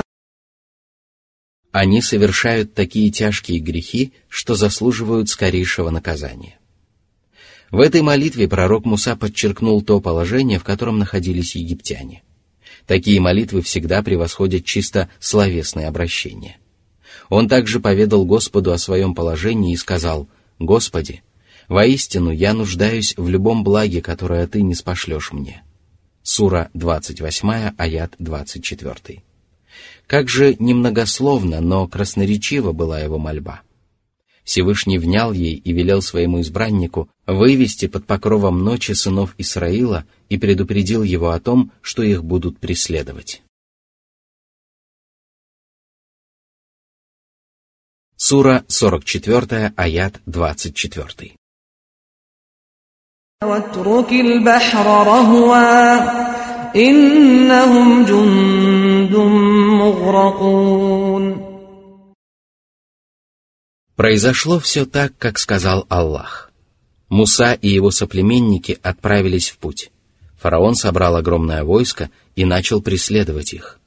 Они 1.72 2.02
совершают 2.02 2.74
такие 2.74 3.12
тяжкие 3.12 3.60
грехи, 3.60 4.14
что 4.28 4.56
заслуживают 4.56 5.30
скорейшего 5.30 5.92
наказания. 5.92 6.58
В 7.75 7.81
этой 7.81 8.03
молитве 8.03 8.47
пророк 8.47 8.85
Муса 8.85 9.17
подчеркнул 9.17 9.83
то 9.83 10.01
положение, 10.01 10.61
в 10.61 10.63
котором 10.63 11.01
находились 11.01 11.57
египтяне. 11.57 12.23
Такие 12.87 13.21
молитвы 13.21 13.63
всегда 13.63 14.01
превосходят 14.01 14.65
чисто 14.65 15.09
словесные 15.19 15.89
обращения. 15.89 16.59
Он 17.31 17.49
также 17.49 17.81
поведал 17.81 18.25
Господу 18.27 18.71
о 18.71 18.79
своем 18.79 19.13
положении 19.13 19.73
и 19.73 19.77
сказал, 19.77 20.29
«Господи, 20.61 21.25
воистину 21.67 22.31
я 22.31 22.55
нуждаюсь 22.55 23.15
в 23.17 23.29
любом 23.29 23.65
благе, 23.65 24.01
которое 24.01 24.47
Ты 24.47 24.63
не 24.63 24.77
спошлешь 24.77 25.33
мне». 25.33 25.65
Сура 26.23 26.71
28, 26.75 27.73
аят 27.77 28.15
24. 28.21 29.25
Как 30.07 30.29
же 30.29 30.55
немногословно, 30.61 31.61
но 31.61 31.89
красноречива 31.89 32.71
была 32.71 33.01
его 33.01 33.19
мольба– 33.19 33.63
Всевышний 34.45 34.99
внял 34.99 35.33
ей 35.33 35.55
и 35.55 35.73
велел 35.73 36.03
своему 36.03 36.43
избраннику 36.43 37.09
вывести 37.26 37.88
под 37.88 38.06
покровом 38.06 38.64
ночи 38.64 38.94
сынов 38.94 39.36
Исраила 39.38 40.06
и 40.30 40.38
предупредил 40.38 41.04
его 41.04 41.30
о 41.32 41.40
том, 41.40 41.72
что 41.82 42.04
их 42.04 42.24
будут 42.24 42.60
преследовать. 42.60 43.42
Сура 48.16 48.66
44, 48.68 49.74
аят 49.78 50.22
24. 50.26 51.36
واترك 53.44 54.12
البحر 54.12 54.86
رهوا 55.08 56.76
إنهم 56.76 58.06
جند 58.06 59.16
مغرقون 59.82 61.50
Произошло 63.96 64.60
все 64.60 64.86
так, 64.86 65.12
как 65.18 65.38
сказал 65.38 65.86
Аллах. 65.90 66.52
Муса 67.15 67.53
и 67.53 67.69
его 67.69 67.93
соплеменники 67.93 68.77
отправились 68.83 69.49
в 69.51 69.59
путь. 69.59 69.93
Фараон 70.37 70.75
собрал 70.75 71.15
огромное 71.15 71.63
войско 71.63 72.11
и 72.35 72.45
начал 72.45 72.83
преследовать 72.83 73.53
их. 73.53 73.79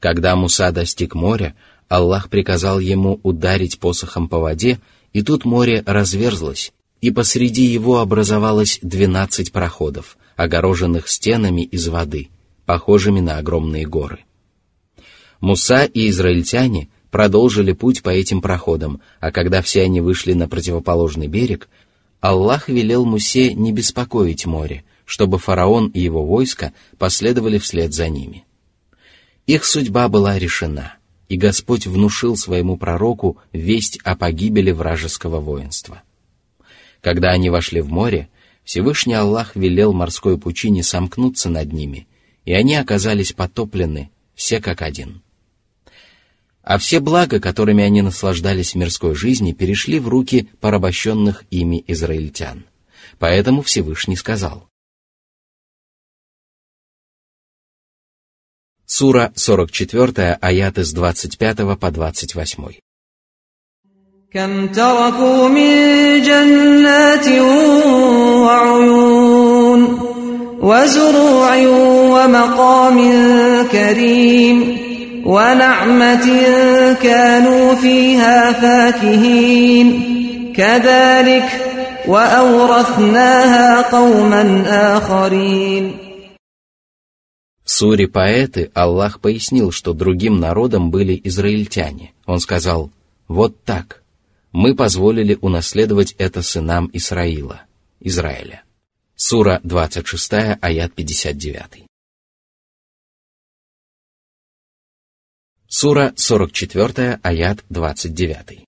Когда 0.00 0.34
Муса 0.36 0.72
достиг 0.72 1.14
моря, 1.14 1.54
Аллах 1.88 2.30
приказал 2.30 2.80
ему 2.80 3.20
ударить 3.24 3.78
посохом 3.78 4.26
по 4.26 4.38
воде, 4.38 4.80
и 5.12 5.20
тут 5.20 5.44
море 5.44 5.82
разверзлось, 5.84 6.72
и 7.02 7.10
посреди 7.10 7.64
его 7.64 7.98
образовалось 7.98 8.78
двенадцать 8.80 9.52
проходов, 9.52 10.16
огороженных 10.36 11.10
стенами 11.10 11.60
из 11.60 11.88
воды, 11.88 12.30
похожими 12.64 13.20
на 13.20 13.36
огромные 13.36 13.86
горы. 13.86 14.20
Муса 15.40 15.84
и 15.84 16.08
израильтяне 16.08 16.88
продолжили 17.10 17.72
путь 17.72 18.02
по 18.02 18.08
этим 18.08 18.40
проходам, 18.40 19.02
а 19.20 19.30
когда 19.30 19.60
все 19.60 19.82
они 19.82 20.00
вышли 20.00 20.32
на 20.32 20.48
противоположный 20.48 21.26
берег, 21.26 21.68
Аллах 22.22 22.68
велел 22.68 23.04
Мусе 23.04 23.52
не 23.52 23.72
беспокоить 23.72 24.46
море, 24.46 24.84
чтобы 25.04 25.38
фараон 25.38 25.88
и 25.88 25.98
его 25.98 26.24
войско 26.24 26.72
последовали 26.96 27.58
вслед 27.58 27.92
за 27.92 28.08
ними. 28.08 28.44
Их 29.48 29.64
судьба 29.64 30.08
была 30.08 30.38
решена, 30.38 30.94
и 31.28 31.36
Господь 31.36 31.88
внушил 31.88 32.36
своему 32.36 32.76
пророку 32.76 33.38
весть 33.52 33.98
о 34.04 34.14
погибели 34.14 34.70
вражеского 34.70 35.40
воинства. 35.40 36.04
Когда 37.00 37.30
они 37.30 37.50
вошли 37.50 37.80
в 37.80 37.90
море, 37.90 38.28
Всевышний 38.62 39.14
Аллах 39.14 39.56
велел 39.56 39.92
морской 39.92 40.38
пучине 40.38 40.84
сомкнуться 40.84 41.50
над 41.50 41.72
ними, 41.72 42.06
и 42.44 42.52
они 42.52 42.76
оказались 42.76 43.32
потоплены, 43.32 44.10
все 44.36 44.60
как 44.60 44.82
один 44.82 45.22
а 46.63 46.77
все 46.77 46.99
блага, 46.99 47.39
которыми 47.39 47.83
они 47.83 48.01
наслаждались 48.01 48.73
в 48.73 48.75
мирской 48.75 49.15
жизни, 49.15 49.53
перешли 49.53 49.99
в 49.99 50.09
руки 50.09 50.49
порабощенных 50.59 51.45
ими 51.49 51.83
израильтян. 51.87 52.65
Поэтому 53.19 53.61
Всевышний 53.61 54.17
сказал. 54.17 54.67
Сура 58.85 59.31
44, 59.35 60.37
аяты 60.41 60.83
с 60.83 60.91
25 60.91 61.79
по 61.79 61.91
28. 61.91 62.79
كم 64.33 64.67
تركوا 64.67 65.47
من 65.47 66.21
جنات 66.21 67.27
وعيون 68.45 69.81
وزروع 70.61 71.55
ومقام 72.13 72.97
كريم 73.71 74.80
ونعمة 75.25 76.27
كانوا 76.93 77.75
فيها 77.75 78.51
فاكهين 78.51 79.87
كذلك 80.53 81.49
وأورثناها 82.07 83.91
قوما 83.91 84.63
آخرين 84.97 86.07
В 87.63 87.69
суре 87.69 88.07
поэты 88.07 88.71
Аллах 88.73 89.19
пояснил, 89.19 89.71
что 89.73 89.91
другим 89.91 90.39
народом 90.39 90.89
были 90.89 91.19
израильтяне. 91.25 92.13
Он 92.25 92.39
сказал, 92.39 92.91
вот 93.27 93.61
так, 93.65 94.03
мы 94.53 94.73
позволили 94.73 95.37
унаследовать 95.41 96.15
это 96.17 96.41
сынам 96.41 96.89
Исраила, 96.93 97.63
Израиля. 97.99 98.63
Сура 99.17 99.59
26, 99.63 100.57
аят 100.61 100.93
59. 100.93 101.85
Сура 105.71 106.13
44, 106.15 107.19
аят 107.23 107.57
29. 107.69 108.67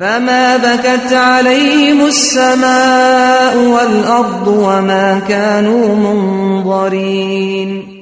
فما 0.00 0.56
بكت 0.56 1.12
عليهم 1.12 2.06
السماء 2.06 3.56
والأرض 3.56 4.48
وما 4.48 5.18
كانوا 5.28 5.96
منظرين 5.96 7.98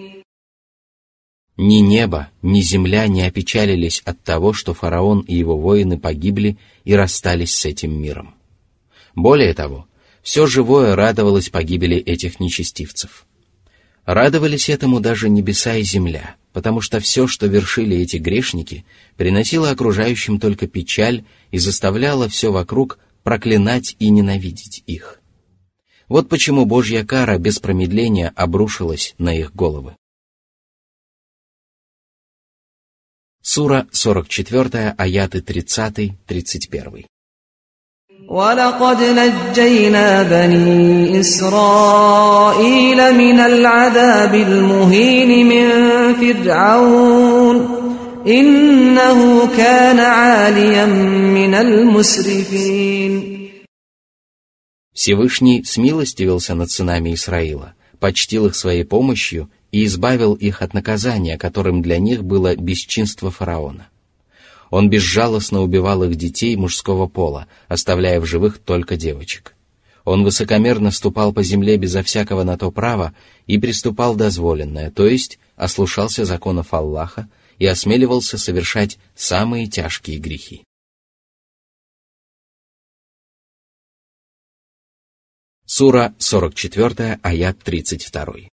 Ни 1.58 1.80
небо, 1.80 2.28
ни 2.42 2.60
земля 2.60 3.06
не 3.06 3.22
опечалились 3.22 4.02
от 4.04 4.22
того, 4.22 4.52
что 4.52 4.74
фараон 4.74 5.20
и 5.20 5.34
его 5.34 5.56
воины 5.56 5.98
погибли 5.98 6.58
и 6.84 6.94
расстались 6.94 7.54
с 7.54 7.64
этим 7.64 7.98
миром. 7.98 8.34
Более 9.14 9.54
того, 9.54 9.86
все 10.22 10.46
живое 10.46 10.94
радовалось 10.96 11.48
погибели 11.48 11.96
этих 11.96 12.40
нечестивцев. 12.40 13.24
Радовались 14.05 14.69
этому 14.69 14.99
даже 14.99 15.29
небеса 15.29 15.75
и 15.75 15.83
земля– 15.83 16.35
потому 16.53 16.81
что 16.81 16.99
все, 16.99 17.27
что 17.27 17.47
вершили 17.47 17.97
эти 17.97 18.17
грешники, 18.17 18.85
приносило 19.17 19.69
окружающим 19.69 20.39
только 20.39 20.67
печаль 20.67 21.25
и 21.51 21.57
заставляло 21.57 22.27
все 22.27 22.51
вокруг 22.51 22.99
проклинать 23.23 23.95
и 23.99 24.09
ненавидеть 24.09 24.83
их. 24.87 25.21
Вот 26.07 26.27
почему 26.27 26.65
Божья 26.65 27.05
кара 27.05 27.37
без 27.37 27.59
промедления 27.59 28.33
обрушилась 28.35 29.15
на 29.17 29.33
их 29.33 29.55
головы. 29.55 29.95
Сура 33.41 33.87
44, 33.91 34.95
аяты 34.97 35.39
30-31. 35.39 37.05
ولقد 38.28 39.02
نجينا 39.02 40.22
بني 40.22 41.20
إسرائيل 41.20 42.96
من 43.14 43.40
العذاب 43.40 44.34
المهين 44.34 45.46
من 45.46 45.68
فرعون 46.14 47.56
إنه 48.26 49.46
كان 49.56 49.98
عاليا 49.98 50.86
من 50.86 51.54
المسرفين 51.54 53.36
Всевышний 54.92 55.62
смилостивился 55.62 56.54
над 56.54 56.70
сынами 56.70 57.14
Исраила, 57.14 57.74
почтил 58.00 58.46
их 58.46 58.56
своей 58.56 58.84
помощью 58.84 59.50
и 59.70 59.84
избавил 59.84 60.34
их 60.34 60.62
от 60.62 60.74
наказания, 60.74 61.36
которым 61.38 61.80
для 61.82 61.98
них 61.98 62.24
было 62.24 62.56
бесчинство 62.56 63.30
фараона. 63.30 63.88
Он 64.71 64.89
безжалостно 64.89 65.61
убивал 65.61 66.03
их 66.03 66.15
детей 66.15 66.55
мужского 66.55 67.05
пола, 67.05 67.47
оставляя 67.67 68.19
в 68.21 68.25
живых 68.25 68.57
только 68.57 68.95
девочек. 68.95 69.53
Он 70.05 70.23
высокомерно 70.23 70.91
ступал 70.91 71.33
по 71.33 71.43
земле 71.43 71.77
безо 71.77 72.01
всякого 72.01 72.43
на 72.43 72.57
то 72.57 72.71
права 72.71 73.13
и 73.45 73.59
приступал 73.59 74.15
дозволенное, 74.15 74.89
то 74.89 75.05
есть 75.05 75.37
ослушался 75.57 76.25
законов 76.25 76.73
Аллаха 76.73 77.29
и 77.59 77.65
осмеливался 77.67 78.37
совершать 78.37 78.97
самые 79.13 79.67
тяжкие 79.67 80.17
грехи. 80.17 80.63
Сура 85.65 86.15
44, 86.17 87.19
аят 87.21 87.59
32. 87.59 88.50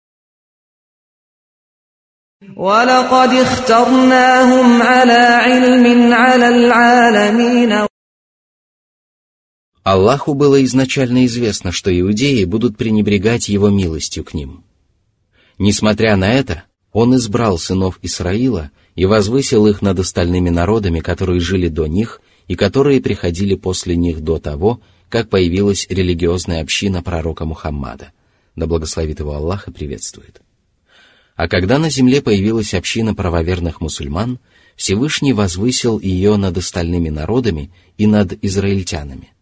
ولقد 2.56 3.34
اخترناهم 3.34 4.82
على 4.82 5.22
علم 5.46 6.14
على 6.14 6.48
العالمين 6.48 7.88
Аллаху 9.84 10.36
было 10.36 10.64
изначально 10.64 11.26
известно, 11.26 11.72
что 11.72 11.90
иудеи 12.00 12.44
будут 12.46 12.78
пренебрегать 12.78 13.50
его 13.50 13.70
милостью 13.70 14.24
к 14.24 14.36
ним. 14.36 14.64
Несмотря 15.58 16.16
на 16.18 16.32
это, 16.32 16.64
он 16.92 17.16
избрал 17.16 17.58
сынов 17.58 17.98
Исраила 18.04 18.70
и 18.96 19.06
возвысил 19.06 19.66
их 19.66 19.82
над 19.82 20.00
остальными 20.00 20.50
народами, 20.50 21.00
которые 21.00 21.40
жили 21.40 21.68
до 21.68 21.88
них 21.88 22.22
и 22.48 22.56
которые 22.56 23.02
приходили 23.02 23.56
после 23.56 23.96
них 23.96 24.22
до 24.22 24.38
того, 24.38 24.82
как 25.10 25.30
появилась 25.30 25.88
религиозная 25.90 26.62
община 26.62 27.02
пророка 27.02 27.46
Мухаммада. 27.46 28.12
Да 28.56 28.68
благословит 28.68 29.20
его 29.20 29.34
Аллах 29.34 29.68
и 29.68 29.72
приветствует. 29.72 30.42
А 31.37 31.49
когда 31.49 31.79
на 31.79 31.91
земле 31.91 32.23
появилась 32.23 32.73
община 32.73 33.15
правоверных 33.15 33.83
мусульман, 33.83 34.41
Всевышний 34.75 35.35
возвысил 35.35 36.01
ее 36.01 36.37
над 36.37 36.57
остальными 36.57 37.11
народами 37.11 37.71
и 37.99 38.07
над 38.07 38.43
израильтянами. 38.43 39.33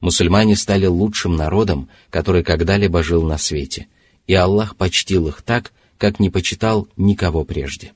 Мусульмане 0.00 0.54
стали 0.54 0.86
лучшим 0.86 1.34
народом, 1.34 1.88
который 2.10 2.44
когда-либо 2.44 3.02
жил 3.02 3.24
на 3.24 3.36
свете, 3.36 3.88
и 4.28 4.34
Аллах 4.34 4.76
почтил 4.76 5.26
их 5.26 5.42
так, 5.42 5.72
как 5.96 6.20
не 6.20 6.30
почитал 6.30 6.88
никого 6.96 7.44
прежде. 7.44 7.92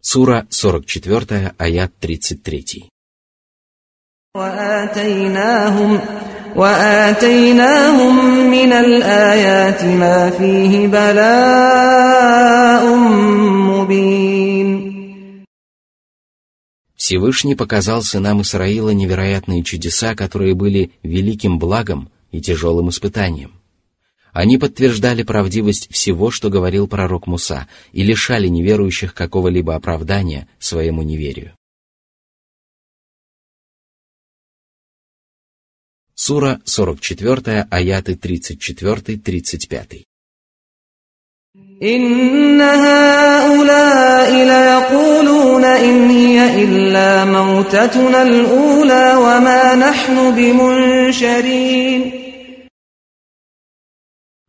Сура 0.00 0.48
44, 0.50 1.54
аят 1.56 1.96
33. 2.00 2.88
وآتيناهم, 6.55 6.55
وآتيناهم 6.55 8.51
من 8.51 8.73
الآيات 8.73 9.83
ما 9.83 10.29
فيه 10.29 10.87
بلاء 10.87 12.95
مبين 13.69 14.87
Всевышний 16.95 17.55
показал 17.55 18.03
сынам 18.03 18.41
Исраила 18.41 18.89
невероятные 18.89 19.63
чудеса, 19.63 20.15
которые 20.15 20.55
были 20.55 20.91
великим 21.03 21.59
благом 21.59 22.09
и 22.31 22.41
тяжелым 22.41 22.89
испытанием. 22.89 23.51
Они 24.33 24.57
подтверждали 24.57 25.23
правдивость 25.23 25.91
всего, 25.91 26.31
что 26.31 26.49
говорил 26.49 26.87
пророк 26.87 27.27
Муса, 27.27 27.67
и 27.91 28.03
лишали 28.03 28.47
неверующих 28.47 29.13
какого-либо 29.13 29.75
оправдания 29.75 30.47
своему 30.59 31.01
неверию. 31.01 31.53
Сура 36.21 36.59
44, 36.65 37.67
аяты 37.69 38.13
34-35. 38.15 40.03
إن 41.83 42.61
هؤلاء 42.61 44.31
ليقولون 44.33 45.63
إن 45.63 46.09
هي 46.09 46.63
إلا 46.63 47.25
موتتنا 47.25 48.23
الأولى 48.23 49.15
وما 49.15 49.75
نحن 49.75 50.35
بمنشرين 50.35 52.27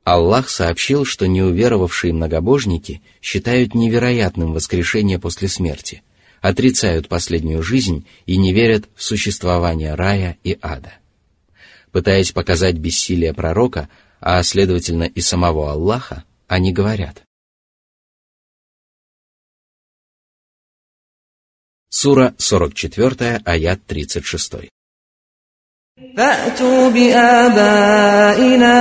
Аллах 0.04 0.48
сообщил, 0.48 1.04
что 1.04 1.26
неуверовавшие 1.26 2.14
многобожники 2.14 3.02
считают 3.20 3.74
невероятным 3.74 4.54
воскрешение 4.54 5.18
после 5.18 5.48
смерти, 5.48 6.02
отрицают 6.40 7.08
последнюю 7.08 7.62
жизнь 7.62 8.06
и 8.24 8.38
не 8.38 8.54
верят 8.54 8.88
в 8.94 9.02
существование 9.02 9.94
рая 9.94 10.38
и 10.44 10.56
ада. 10.62 10.94
Пытаясь 11.92 12.32
показать 12.32 12.76
бессилие 12.76 13.32
пророка, 13.34 13.88
а 14.20 14.42
следовательно 14.42 15.04
и 15.04 15.20
самого 15.20 15.72
Аллаха, 15.72 16.24
они 16.46 16.72
говорят. 16.72 17.22
Сура 21.88 22.34
44, 22.38 23.42
аят 23.44 23.84
36. 23.86 24.68
فأتوا 26.16 26.90
بآبائنا 26.90 28.76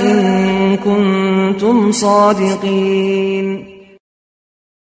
إن 0.00 0.76
كنتم 0.76 1.92
صادقين 1.92 3.74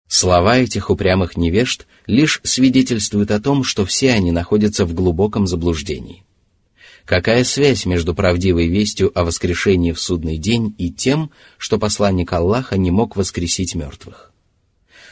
Слова 0.09 0.59
этих 0.59 0.91
упрямых 0.91 1.39
невежд 1.39 1.87
лишь 2.07 2.41
свидетельствуют 2.45 3.31
о 3.31 3.41
том, 3.41 3.65
что 3.65 3.87
все 3.87 4.13
они 4.13 4.31
находятся 4.31 4.85
в 4.85 4.93
глубоком 4.93 5.47
заблуждении. 5.47 6.23
Какая 7.08 7.46
связь 7.46 7.86
между 7.86 8.14
правдивой 8.14 8.68
вестью 8.68 9.18
о 9.18 9.24
воскрешении 9.24 9.94
в 9.94 10.00
судный 10.00 10.38
день 10.38 10.76
и 10.78 10.92
тем, 10.92 11.32
что 11.58 11.80
посланник 11.80 12.34
Аллаха 12.34 12.78
не 12.78 12.92
мог 12.92 13.16
воскресить 13.16 13.76
мертвых? 13.76 14.34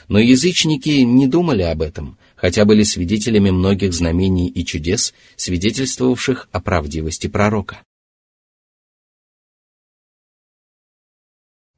Но 0.10 0.19
язычники 0.19 0.89
не 0.89 1.25
думали 1.25 1.62
об 1.62 1.81
этом, 1.81 2.17
хотя 2.36 2.65
были 2.65 2.84
свидетелями 2.84 3.49
многих 3.49 3.93
знамений 3.93 4.49
и 4.49 4.65
чудес, 4.65 5.13
свидетельствовавших 5.38 6.49
о 6.51 6.60
правдивости 6.60 7.27
пророка. 7.27 7.81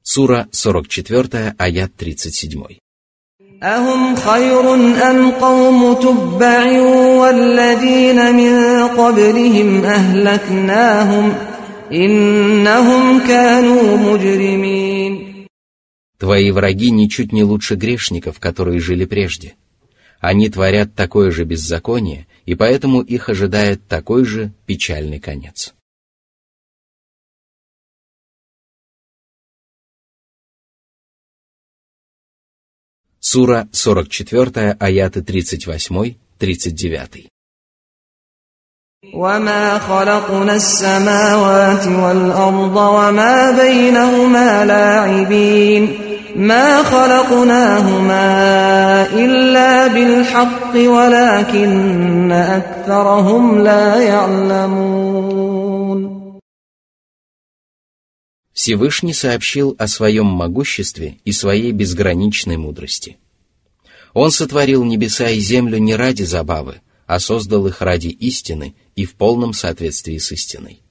Сура 0.01 0.49
44, 0.51 1.53
аят 1.59 1.93
37. 1.93 2.79
أهم 3.62 4.16
خير 4.16 4.74
أم 5.10 5.30
قوم 5.30 5.94
تبع 5.94 6.82
والذين 7.20 8.34
من 8.34 8.86
قبلهم 8.88 9.84
أهلكناهم 9.84 11.34
إنهم 11.92 13.20
كانوا 13.26 13.96
مجرمين 13.96 15.32
Твои 16.18 16.52
враги 16.52 16.90
ничуть 16.90 17.32
не 17.32 17.42
лучше 17.42 17.74
грешников, 17.74 18.38
которые 18.38 18.78
жили 18.80 19.04
прежде – 19.04 19.62
они 20.20 20.48
творят 20.48 20.94
такое 20.94 21.32
же 21.32 21.42
беззаконие, 21.42 22.28
и 22.46 22.54
поэтому 22.54 23.00
их 23.00 23.28
ожидает 23.28 23.88
такой 23.88 24.24
же 24.24 24.52
печальный 24.66 25.18
конец. 25.18 25.74
Сура 33.26 33.68
44, 33.72 34.76
аяты 34.80 35.20
38-39. 35.20 37.28
وما 39.14 39.78
خلقنا 39.78 40.54
السماوات 40.54 41.86
والأرض 41.86 42.76
وما 42.76 43.50
بينهما 43.50 44.64
لاعبين 44.64 45.98
ما 46.36 46.82
خلقناهما 46.82 48.22
إلا 49.12 49.86
بالحق 49.86 50.74
ولكن 50.74 52.32
أكثرهم 52.32 53.58
لا 53.58 53.96
يعلمون 53.96 55.55
Всевышний 58.57 59.13
сообщил 59.13 59.75
о 59.77 59.87
своем 59.87 60.25
могуществе 60.25 61.19
и 61.23 61.31
своей 61.31 61.71
безграничной 61.71 62.57
мудрости. 62.57 63.17
Он 64.15 64.31
сотворил 64.31 64.83
небеса 64.83 65.29
и 65.29 65.39
землю 65.39 65.77
не 65.77 65.93
ради 65.93 66.23
забавы, 66.23 66.81
а 67.05 67.19
создал 67.19 67.67
их 67.67 67.83
ради 67.83 68.07
истины 68.07 68.73
и 68.95 69.05
в 69.05 69.13
полном 69.13 69.53
соответствии 69.53 70.17
с 70.17 70.31
истиной. 70.31 70.81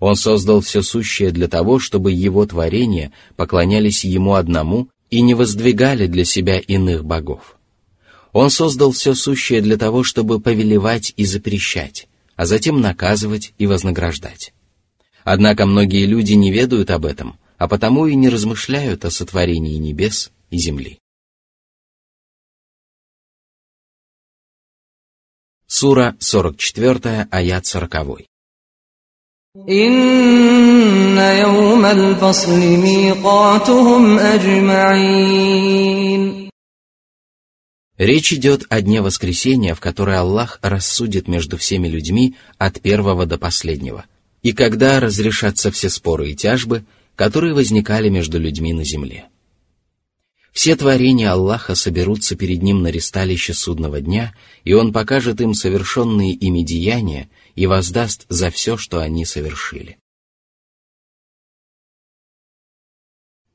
Он 0.00 0.16
создал 0.16 0.60
все 0.60 0.82
сущее 0.82 1.30
для 1.30 1.48
того, 1.48 1.78
чтобы 1.78 2.12
его 2.12 2.44
творения 2.44 3.10
поклонялись 3.36 4.04
ему 4.04 4.34
одному 4.34 4.90
и 5.08 5.22
не 5.22 5.32
воздвигали 5.32 6.06
для 6.06 6.26
себя 6.26 6.58
иных 6.58 7.06
богов. 7.06 7.56
Он 8.34 8.50
создал 8.50 8.92
все 8.92 9.14
сущее 9.14 9.62
для 9.62 9.78
того, 9.78 10.04
чтобы 10.04 10.40
повелевать 10.40 11.14
и 11.16 11.24
запрещать, 11.24 12.06
а 12.36 12.44
затем 12.44 12.82
наказывать 12.82 13.54
и 13.56 13.66
вознаграждать. 13.66 14.52
Однако 15.24 15.66
многие 15.66 16.06
люди 16.06 16.32
не 16.34 16.50
ведают 16.50 16.90
об 16.90 17.04
этом, 17.04 17.38
а 17.58 17.68
потому 17.68 18.06
и 18.06 18.14
не 18.14 18.28
размышляют 18.28 19.04
о 19.04 19.10
сотворении 19.10 19.76
небес 19.76 20.32
и 20.50 20.58
земли. 20.58 20.98
Сура 25.66 26.16
44, 26.20 27.28
аят 27.30 27.66
40. 27.66 28.26
Речь 37.98 38.32
идет 38.32 38.64
о 38.70 38.80
дне 38.80 39.02
воскресения, 39.02 39.74
в 39.74 39.80
которое 39.80 40.18
Аллах 40.18 40.58
рассудит 40.62 41.28
между 41.28 41.58
всеми 41.58 41.88
людьми 41.88 42.34
от 42.58 42.80
первого 42.80 43.26
до 43.26 43.38
последнего, 43.38 44.06
и 44.42 44.52
когда 44.52 45.00
разрешатся 45.00 45.70
все 45.70 45.88
споры 45.88 46.30
и 46.30 46.36
тяжбы, 46.36 46.84
которые 47.16 47.54
возникали 47.54 48.08
между 48.08 48.38
людьми 48.38 48.72
на 48.72 48.84
земле. 48.84 49.28
Все 50.52 50.76
творения 50.76 51.32
Аллаха 51.32 51.74
соберутся 51.74 52.36
перед 52.36 52.62
Ним 52.62 52.82
на 52.82 52.88
ресталище 52.88 53.54
судного 53.54 54.00
дня, 54.00 54.36
и 54.64 54.74
Он 54.74 54.92
покажет 54.92 55.40
им 55.40 55.54
совершенные 55.54 56.32
ими 56.32 56.62
деяния 56.62 57.30
и 57.54 57.66
воздаст 57.66 58.26
за 58.28 58.50
все, 58.50 58.76
что 58.76 58.98
они 58.98 59.24
совершили. 59.24 59.98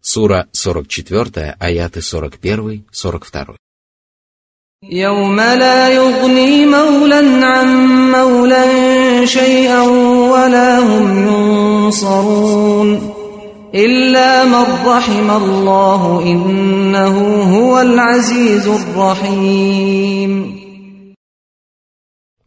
Сура 0.02 0.48
44, 0.54 1.58
аяты 1.60 2.00
41-42. 2.00 3.58
يوم 4.91 5.37
لا 5.37 5.89
يغني 5.89 6.67
مولا 6.67 7.47
عن 7.47 7.69
مولا 8.11 8.65
شيئا 9.25 9.83
ولا 10.33 10.79
هم 10.79 11.27
ينصرون 11.27 13.13
إلا 13.75 14.45
من 14.45 14.87
رحم 14.87 15.31
الله 15.31 16.23
إنه 16.23 17.19
هو 17.57 17.81
العزيز 17.81 18.69
الرحيم 18.69 20.63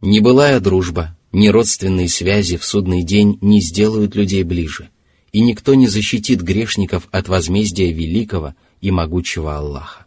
Ни 0.02 0.20
былая 0.20 0.60
дружба, 0.60 1.16
ни 1.32 1.48
родственные 1.48 2.08
связи 2.08 2.58
в 2.58 2.64
судный 2.64 3.02
день 3.02 3.38
не 3.40 3.60
сделают 3.60 4.14
людей 4.14 4.44
ближе, 4.44 4.90
и 5.32 5.40
никто 5.40 5.74
не 5.74 5.88
защитит 5.88 6.42
грешников 6.42 7.08
от 7.10 7.28
возмездия 7.28 7.90
великого 7.90 8.54
и 8.82 8.90
могучего 8.90 9.56
Аллаха. 9.56 9.99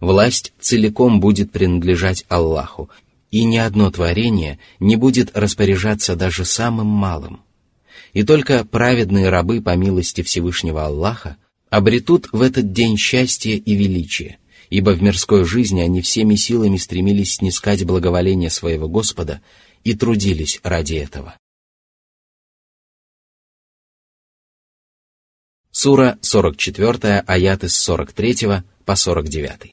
Власть 0.00 0.52
целиком 0.60 1.20
будет 1.20 1.50
принадлежать 1.50 2.24
Аллаху, 2.28 2.90
и 3.30 3.44
ни 3.44 3.56
одно 3.56 3.90
творение 3.90 4.58
не 4.80 4.96
будет 4.96 5.36
распоряжаться 5.36 6.16
даже 6.16 6.44
самым 6.44 6.86
малым. 6.86 7.40
И 8.12 8.22
только 8.22 8.64
праведные 8.64 9.28
рабы 9.28 9.60
по 9.60 9.76
милости 9.76 10.22
Всевышнего 10.22 10.86
Аллаха 10.86 11.36
обретут 11.68 12.28
в 12.32 12.40
этот 12.40 12.72
день 12.72 12.96
счастье 12.96 13.56
и 13.56 13.74
величие– 13.74 14.38
ибо 14.70 14.90
в 14.90 15.02
мирской 15.02 15.44
жизни 15.44 15.80
они 15.80 16.02
всеми 16.02 16.34
силами 16.34 16.76
стремились 16.76 17.34
снискать 17.34 17.84
благоволение 17.84 18.50
своего 18.50 18.88
Господа 18.88 19.40
и 19.84 19.94
трудились 19.94 20.60
ради 20.62 20.94
этого. 20.94 21.36
Сура 25.70 26.18
44, 26.22 27.20
аяты 27.20 27.68
с 27.68 27.76
43 27.76 28.62
по 28.84 28.96
49. 28.96 29.72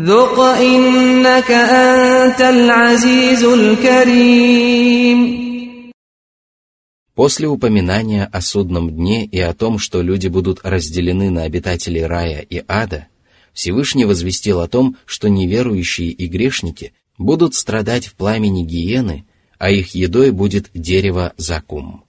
ذق 0.00 0.40
إنك 0.40 1.50
أنت 1.50 2.40
العزيز 2.40 3.44
الكريم 3.44 5.46
После 7.14 7.48
упоминания 7.48 8.26
о 8.26 8.42
судном 8.42 8.90
дне 8.90 9.24
и 9.24 9.40
о 9.40 9.54
том, 9.54 9.78
что 9.78 10.02
люди 10.02 10.28
будут 10.28 10.60
разделены 10.62 11.30
на 11.30 11.44
обитателей 11.44 12.04
рая 12.04 12.40
и 12.40 12.62
ада, 12.68 13.06
Всевышний 13.54 14.04
возвестил 14.04 14.60
о 14.60 14.68
том, 14.68 14.98
что 15.06 15.28
неверующие 15.28 16.10
и 16.10 16.26
грешники 16.26 16.92
будут 17.16 17.54
страдать 17.54 18.06
в 18.06 18.16
пламени 18.16 18.64
гиены, 18.64 19.24
а 19.58 19.70
их 19.70 19.94
едой 19.94 20.30
будет 20.30 20.68
дерево 20.74 21.32
закум. 21.38 22.04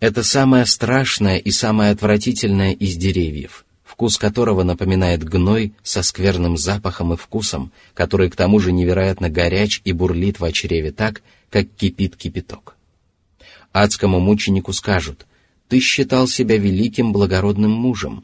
Это 0.00 0.22
самое 0.22 0.64
страшное 0.64 1.36
и 1.36 1.50
самое 1.50 1.90
отвратительное 1.90 2.72
из 2.72 2.96
деревьев, 2.96 3.66
вкус 4.01 4.17
которого 4.17 4.63
напоминает 4.63 5.23
гной 5.23 5.75
со 5.83 6.01
скверным 6.01 6.57
запахом 6.57 7.13
и 7.13 7.15
вкусом, 7.15 7.71
который 7.93 8.31
к 8.31 8.35
тому 8.35 8.57
же 8.57 8.71
невероятно 8.71 9.29
горяч 9.29 9.79
и 9.85 9.91
бурлит 9.91 10.39
в 10.39 10.51
чреве 10.53 10.91
так, 10.91 11.21
как 11.51 11.67
кипит 11.69 12.15
кипяток. 12.15 12.77
Адскому 13.71 14.19
мученику 14.19 14.73
скажут, 14.73 15.27
«Ты 15.67 15.79
считал 15.79 16.27
себя 16.27 16.57
великим 16.57 17.13
благородным 17.13 17.69
мужем. 17.69 18.23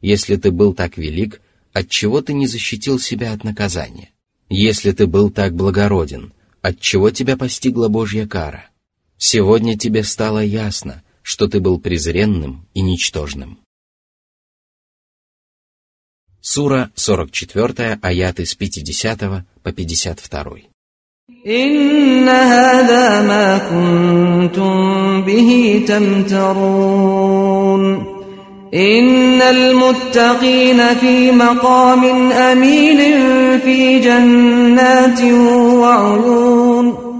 Если 0.00 0.36
ты 0.36 0.50
был 0.50 0.72
так 0.72 0.96
велик, 0.96 1.42
отчего 1.74 2.22
ты 2.22 2.32
не 2.32 2.46
защитил 2.46 2.98
себя 2.98 3.34
от 3.34 3.44
наказания? 3.44 4.08
Если 4.48 4.92
ты 4.92 5.06
был 5.06 5.30
так 5.30 5.54
благороден, 5.54 6.32
отчего 6.62 7.10
тебя 7.10 7.36
постигла 7.36 7.88
Божья 7.88 8.26
кара? 8.26 8.70
Сегодня 9.18 9.76
тебе 9.76 10.04
стало 10.04 10.42
ясно, 10.42 11.02
что 11.20 11.48
ты 11.48 11.60
был 11.60 11.78
презренным 11.78 12.66
и 12.72 12.80
ничтожным. 12.80 13.58
Сура 16.47 16.91
44, 16.95 17.99
аяты 18.01 18.45
с 18.45 18.53
50 18.53 19.45
по 19.63 19.71
52. 19.71 20.69
إن 21.47 22.29
هذا 22.29 23.21
ما 23.21 23.57
كنتم 23.57 25.21
به 25.21 25.83
تمترون 25.87 27.83
إن 28.73 29.41
المتقين 29.41 30.95
في 30.95 31.31
مقام 31.31 32.31
أمين 32.31 32.99
في 33.59 33.99
جنات 33.99 35.21
وعيون 35.21 37.13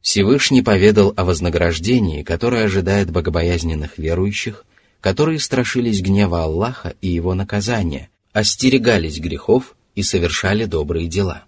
Всевышний 0.00 0.62
поведал 0.62 1.12
о 1.16 1.24
вознаграждении, 1.24 2.22
которое 2.22 2.64
ожидает 2.64 3.10
богобоязненных 3.10 3.98
верующих, 3.98 4.64
которые 5.03 5.37
страшились 5.39 6.01
гнева 6.01 6.43
Аллаха 6.43 6.95
и 7.01 7.09
его 7.09 7.33
наказания, 7.33 8.09
остерегались 8.31 9.19
грехов 9.19 9.75
и 9.95 10.01
совершали 10.01 10.63
добрые 10.63 11.09
дела. 11.09 11.43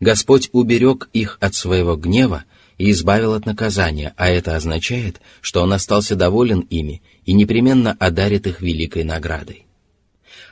Господь 0.00 0.48
уберег 0.52 1.10
их 1.12 1.36
от 1.42 1.54
своего 1.54 1.94
гнева 1.94 2.44
и 2.78 2.90
избавил 2.90 3.34
от 3.34 3.44
наказания, 3.44 4.14
а 4.16 4.30
это 4.30 4.56
означает, 4.56 5.20
что 5.42 5.62
Он 5.62 5.74
остался 5.74 6.16
доволен 6.16 6.60
ими 6.60 7.02
и 7.26 7.34
непременно 7.34 7.98
одарит 8.00 8.46
их 8.46 8.62
великой 8.62 9.04
наградой. 9.04 9.66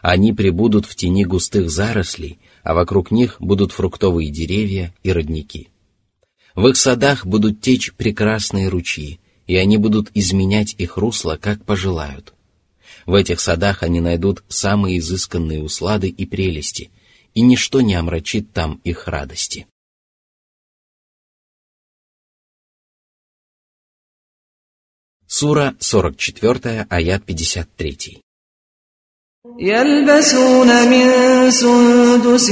Они 0.03 0.35
прибудут 0.35 0.85
в 0.85 0.94
тени 0.94 1.25
густых 1.25 1.70
зарослей, 1.70 2.40
а 2.62 2.75
вокруг 2.75 3.11
них 3.11 3.37
будут 3.40 3.72
фруктовые 3.72 4.31
деревья 4.31 4.94
и 5.03 5.12
родники. 5.12 5.70
В 6.55 6.68
их 6.68 6.77
садах 6.77 7.25
будут 7.25 7.62
течь 7.62 7.94
прекрасные 7.94 8.68
ручьи, 8.68 9.18
и 9.52 9.56
они 9.56 9.78
будут 9.78 10.12
изменять 10.13 10.76
их 10.78 10.98
русло, 10.98 11.38
как 11.42 11.63
пожелают. 11.63 12.34
В 13.06 13.13
этих 13.13 13.40
садах 13.40 13.84
они 13.84 14.02
найдут 14.02 14.44
самые 14.50 15.00
изысканные 15.00 15.63
услады 15.63 16.10
и 16.10 16.26
прелести, 16.26 16.92
и 17.34 17.42
ничто 17.42 17.82
не 17.82 17.96
омрачит 17.96 18.52
там 18.52 18.82
их 18.84 19.08
радости. 19.08 19.68
Сура 25.26 25.76
44, 25.80 26.88
аят 26.90 27.24
53. 27.26 28.22
يلبسون 29.60 30.68
من 30.90 31.06
سندس 31.52 32.50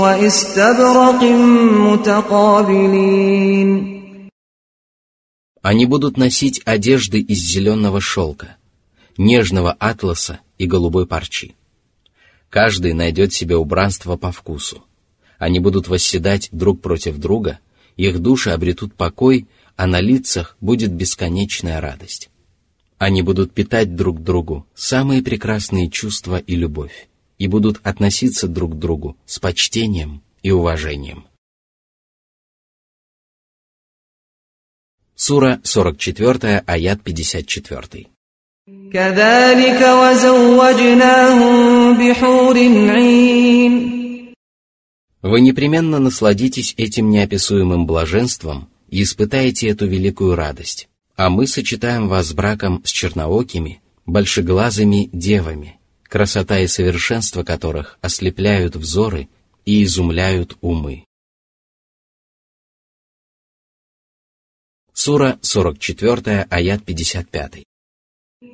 واستبرق 0.00 1.22
متقابلين 1.90 3.70
они 5.61 5.85
будут 5.85 6.17
носить 6.17 6.61
одежды 6.65 7.19
из 7.19 7.39
зеленого 7.39 8.01
шелка, 8.01 8.57
нежного 9.17 9.73
атласа 9.79 10.39
и 10.57 10.65
голубой 10.65 11.05
парчи. 11.05 11.55
Каждый 12.49 12.93
найдет 12.93 13.33
себе 13.33 13.55
убранство 13.55 14.17
по 14.17 14.31
вкусу. 14.31 14.83
Они 15.37 15.59
будут 15.59 15.87
восседать 15.87 16.49
друг 16.51 16.81
против 16.81 17.17
друга, 17.17 17.59
их 17.97 18.19
души 18.19 18.49
обретут 18.49 18.93
покой– 18.93 19.47
а 19.81 19.87
на 19.87 19.99
лицах 19.99 20.57
будет 20.61 20.93
бесконечная 20.93 21.81
радость. 21.81 22.29
Они 22.99 23.23
будут 23.23 23.51
питать 23.51 23.95
друг 23.95 24.21
другу 24.21 24.67
самые 24.75 25.23
прекрасные 25.23 25.89
чувства 25.89 26.37
и 26.37 26.55
любовь, 26.55 27.09
и 27.39 27.47
будут 27.47 27.79
относиться 27.81 28.47
друг 28.47 28.73
к 28.73 28.77
другу 28.77 29.17
с 29.25 29.39
почтением 29.39 30.21
и 30.43 30.51
уважением. 30.51 31.25
Сура 35.23 35.61
44, 35.63 36.63
аят 36.65 37.03
54. 37.03 38.07
Вы 45.21 45.41
непременно 45.41 45.99
насладитесь 45.99 46.73
этим 46.75 47.11
неописуемым 47.11 47.85
блаженством 47.85 48.67
и 48.89 49.03
испытаете 49.03 49.69
эту 49.69 49.85
великую 49.85 50.33
радость, 50.33 50.89
а 51.15 51.29
мы 51.29 51.45
сочетаем 51.45 52.07
вас 52.07 52.29
с 52.29 52.33
браком 52.33 52.81
с 52.83 52.89
черноокими, 52.89 53.79
большеглазыми 54.07 55.07
девами, 55.13 55.79
красота 56.09 56.57
и 56.61 56.65
совершенство 56.65 57.43
которых 57.43 57.99
ослепляют 58.01 58.75
взоры 58.75 59.29
и 59.65 59.83
изумляют 59.83 60.57
умы. 60.61 61.05
Сура 65.00 65.38
44, 65.42 66.46
аят 66.50 66.82
55. 66.84 67.62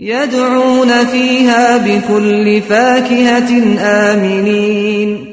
يدعون 0.01 1.07
فيها 1.07 1.79
بكل 1.79 2.63
فاكهة 2.63 3.51
آمنين 3.81 5.33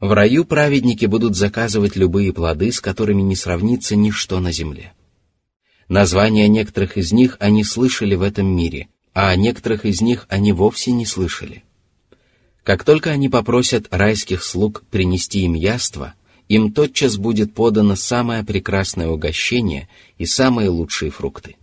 В 0.00 0.12
раю 0.12 0.46
праведники 0.46 1.04
будут 1.04 1.36
заказывать 1.36 1.94
любые 1.94 2.32
плоды, 2.32 2.72
с 2.72 2.80
которыми 2.80 3.20
не 3.20 3.36
сравнится 3.36 3.96
ничто 3.96 4.40
на 4.40 4.50
земле. 4.50 4.94
Названия 5.88 6.48
некоторых 6.48 6.96
из 6.96 7.12
них 7.12 7.36
они 7.38 7.64
слышали 7.64 8.14
в 8.14 8.22
этом 8.22 8.46
мире, 8.46 8.88
а 9.12 9.28
о 9.28 9.36
некоторых 9.36 9.84
из 9.84 10.00
них 10.00 10.26
они 10.30 10.52
вовсе 10.52 10.92
не 10.92 11.04
слышали. 11.04 11.64
Как 12.64 12.84
только 12.84 13.10
они 13.10 13.28
попросят 13.28 13.88
райских 13.90 14.42
слуг 14.42 14.84
принести 14.90 15.40
им 15.40 15.52
яство, 15.52 16.14
им 16.47 16.71
тотчас 16.71 17.17
будет 17.17 17.53
подано 17.53 17.95
самое 17.95 18.43
прекрасное 18.43 19.07
угощение 19.07 19.89
и 20.17 20.25
самые 20.25 20.69
лучшие 20.69 21.11
фрукты. 21.11 21.55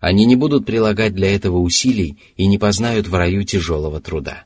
Они 0.00 0.24
не 0.24 0.34
будут 0.34 0.66
прилагать 0.66 1.14
для 1.14 1.34
этого 1.34 1.58
усилий 1.58 2.18
и 2.36 2.46
не 2.46 2.58
познают 2.58 3.06
в 3.06 3.14
раю 3.14 3.44
тяжелого 3.44 4.00
труда. 4.00 4.44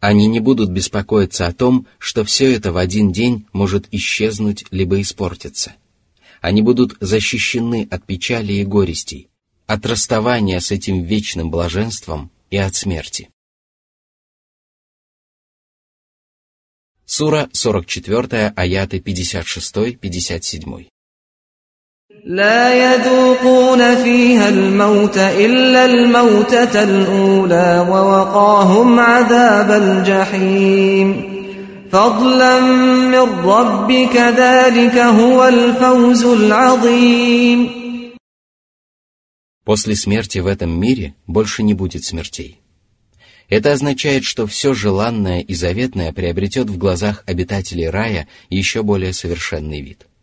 Они 0.00 0.26
не 0.26 0.38
будут 0.38 0.70
беспокоиться 0.70 1.46
о 1.46 1.52
том, 1.52 1.86
что 1.98 2.24
все 2.24 2.52
это 2.52 2.72
в 2.72 2.76
один 2.76 3.10
день 3.10 3.46
может 3.52 3.86
исчезнуть 3.90 4.64
либо 4.70 5.00
испортиться. 5.00 5.74
Они 6.40 6.62
будут 6.62 6.96
защищены 7.00 7.88
от 7.90 8.04
печали 8.04 8.52
и 8.52 8.64
горестей, 8.64 9.28
от 9.66 9.84
расставания 9.86 10.60
с 10.60 10.70
этим 10.70 11.02
вечным 11.02 11.50
блаженством 11.50 12.30
и 12.50 12.56
от 12.56 12.74
смерти. 12.74 13.30
Сура 17.05 17.49
44, 17.53 18.53
аяты 18.55 18.99
56-57. 18.99 20.87
لا 22.25 22.93
يذوقون 22.93 23.95
فيها 23.95 24.49
الموت 24.49 25.17
إلا 25.17 25.85
الموتة 25.85 26.83
الأولى 26.83 27.87
ووقاهم 27.89 28.99
عذاب 28.99 29.71
الجحيم 29.71 31.39
فضلا 31.91 32.59
من 33.11 33.45
ربك 33.45 34.15
ذلك 34.15 34.97
هو 34.97 35.47
الفوز 35.47 36.25
العظيم 36.25 37.79
После 39.65 39.95
смерти 39.95 40.39
в 40.39 40.47
этом 40.47 40.71
мире 40.71 41.13
больше 41.27 41.61
не 41.63 41.73
будет 41.75 42.03
смертей. 42.03 42.59
Это 43.48 43.72
означает, 43.72 44.24
что 44.24 44.46
все 44.46 44.74
желанное 44.74 45.40
и 45.40 45.54
заветное 45.54 46.12
приобретет 46.12 46.70
в 46.70 46.78
глазах 46.78 47.22
обитателей 47.26 47.88
рая 47.88 48.28
еще 48.50 48.82
более 48.82 49.12
совершенный 49.12 49.80
вид– 49.80 50.06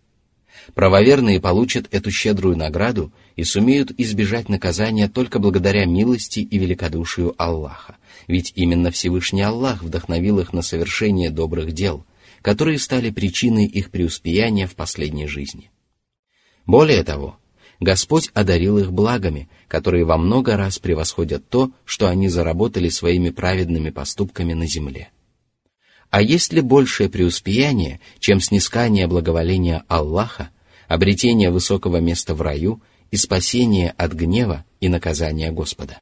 правоверные 0.74 1.40
получат 1.40 1.88
эту 1.92 2.12
щедрую 2.12 2.58
награду 2.58 3.12
и 3.36 3.44
сумеют 3.44 3.92
избежать 3.98 4.50
наказания 4.50 5.08
только 5.08 5.40
благодаря 5.40 5.86
милости 5.86 6.40
и 6.40 6.58
великодушию 6.58 7.36
Аллаха, 7.38 7.98
ведь 8.28 8.54
именно 8.56 8.92
Всевышний 8.92 9.42
Аллах 9.42 9.84
вдохновил 9.84 10.40
их 10.40 10.54
на 10.54 10.62
совершение 10.62 11.30
добрых 11.30 11.74
дел, 11.74 12.06
которые 12.42 12.80
стали 12.80 13.10
причиной 13.10 13.66
их 13.66 13.92
преуспеяния 13.92 14.68
в 14.68 14.76
последней 14.76 15.28
жизни. 15.28 15.72
Более 16.66 17.04
того, 17.04 17.38
Господь 17.82 18.30
одарил 18.36 18.78
их 18.78 18.94
благами, 18.94 19.50
которые 19.68 20.06
во 20.06 20.16
много 20.16 20.56
раз 20.56 20.78
превосходят 20.78 21.50
то, 21.50 21.72
что 21.84 22.08
они 22.08 22.30
заработали 22.30 22.90
своими 22.90 23.32
праведными 23.32 23.90
поступками 23.90 24.54
на 24.54 24.68
земле. 24.68 25.10
А 26.12 26.22
есть 26.22 26.54
ли 26.54 26.62
большее 26.62 27.10
преуспеяние, 27.10 28.00
чем 28.20 28.40
снискание 28.40 29.08
благоволения 29.08 29.84
Аллаха, 29.88 30.52
обретение 30.88 31.50
высокого 31.50 31.98
места 31.98 32.36
в 32.36 32.42
раю 32.44 32.84
и 33.10 33.18
спасение 33.18 33.90
от 33.98 34.14
гнева 34.14 34.64
и 34.80 34.88
наказания 34.88 35.52
Господа? 35.52 36.00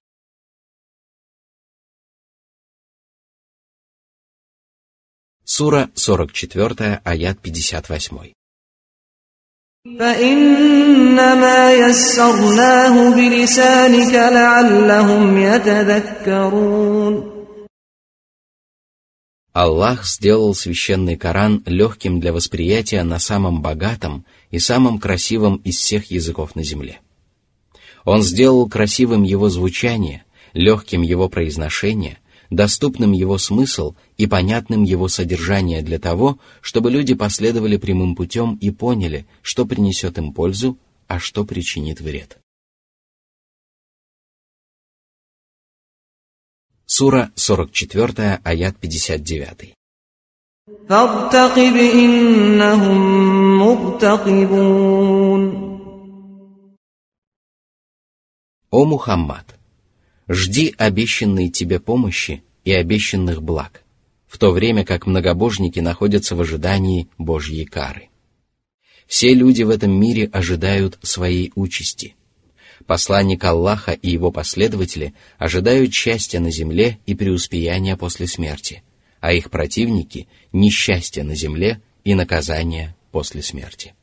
Сура 5.46 5.90
44, 5.96 7.02
аят 7.06 7.40
58. 7.40 8.39
فإنما 9.99 11.73
يسرناه 11.73 13.11
بلسانك 13.17 14.15
لعلهم 14.15 15.39
يتذكرون 15.39 17.35
Аллах 19.53 20.05
сделал 20.05 20.55
священный 20.55 21.17
Коран 21.17 21.63
легким 21.67 22.19
для 22.19 22.33
восприятия 22.33 23.05
на 23.05 23.19
самом 23.21 23.61
богатом 23.63 24.25
и 24.51 24.59
самом 24.59 24.99
красивом 24.99 25.57
из 25.57 25.77
всех 25.77 26.11
языков 26.11 26.57
на 26.57 26.65
земле. 26.65 27.01
Он 28.05 28.23
сделал 28.23 28.69
красивым 28.69 29.23
его 29.23 29.51
звучание, 29.51 30.25
легким 30.55 31.03
его 31.03 31.29
произношение, 31.29 32.19
доступным 32.50 33.12
его 33.12 33.38
смысл 33.38 33.96
и 34.18 34.28
понятным 34.28 34.84
его 34.84 35.08
содержание 35.08 35.82
для 35.82 36.00
того, 36.00 36.40
чтобы 36.62 36.92
люди 36.92 37.14
последовали 37.14 37.78
прямым 37.78 38.16
путем 38.16 38.56
и 38.56 38.72
поняли, 38.72 39.28
что 39.42 39.66
принесет 39.66 40.18
им 40.18 40.34
пользу, 40.34 40.78
а 41.08 41.20
что 41.20 41.46
причинит 41.46 42.02
вред. 42.02 42.40
Сура 46.86 47.32
44, 47.36 48.42
аят 48.44 48.78
59. 48.78 49.76
О 58.72 58.86
Мухаммад! 58.86 59.59
Жди 60.30 60.76
обещанной 60.78 61.50
тебе 61.50 61.80
помощи 61.80 62.44
и 62.64 62.72
обещанных 62.72 63.42
благ, 63.42 63.84
в 64.28 64.38
то 64.38 64.52
время 64.52 64.86
как 64.86 65.08
многобожники 65.08 65.80
находятся 65.80 66.36
в 66.36 66.42
ожидании 66.42 67.10
Божьей 67.18 67.66
кары. 67.66 68.10
Все 69.08 69.34
люди 69.34 69.64
в 69.64 69.72
этом 69.72 69.92
мире 69.92 70.30
ожидают 70.32 71.00
своей 71.02 71.52
участи, 71.56 72.16
посланник 72.86 73.44
Аллаха 73.44 73.92
и 73.92 74.10
его 74.10 74.32
последователи 74.32 75.16
ожидают 75.40 75.94
счастья 75.94 76.40
на 76.40 76.52
земле 76.52 77.00
и 77.08 77.16
преуспеяния 77.16 77.96
после 77.96 78.28
смерти, 78.28 78.84
а 79.20 79.34
их 79.34 79.50
противники– 79.50 80.28
несчастья 80.52 81.24
на 81.24 81.36
земле 81.36 81.82
и 82.04 82.14
наказания 82.14 82.96
после 83.12 83.42
смерти. 83.42 83.94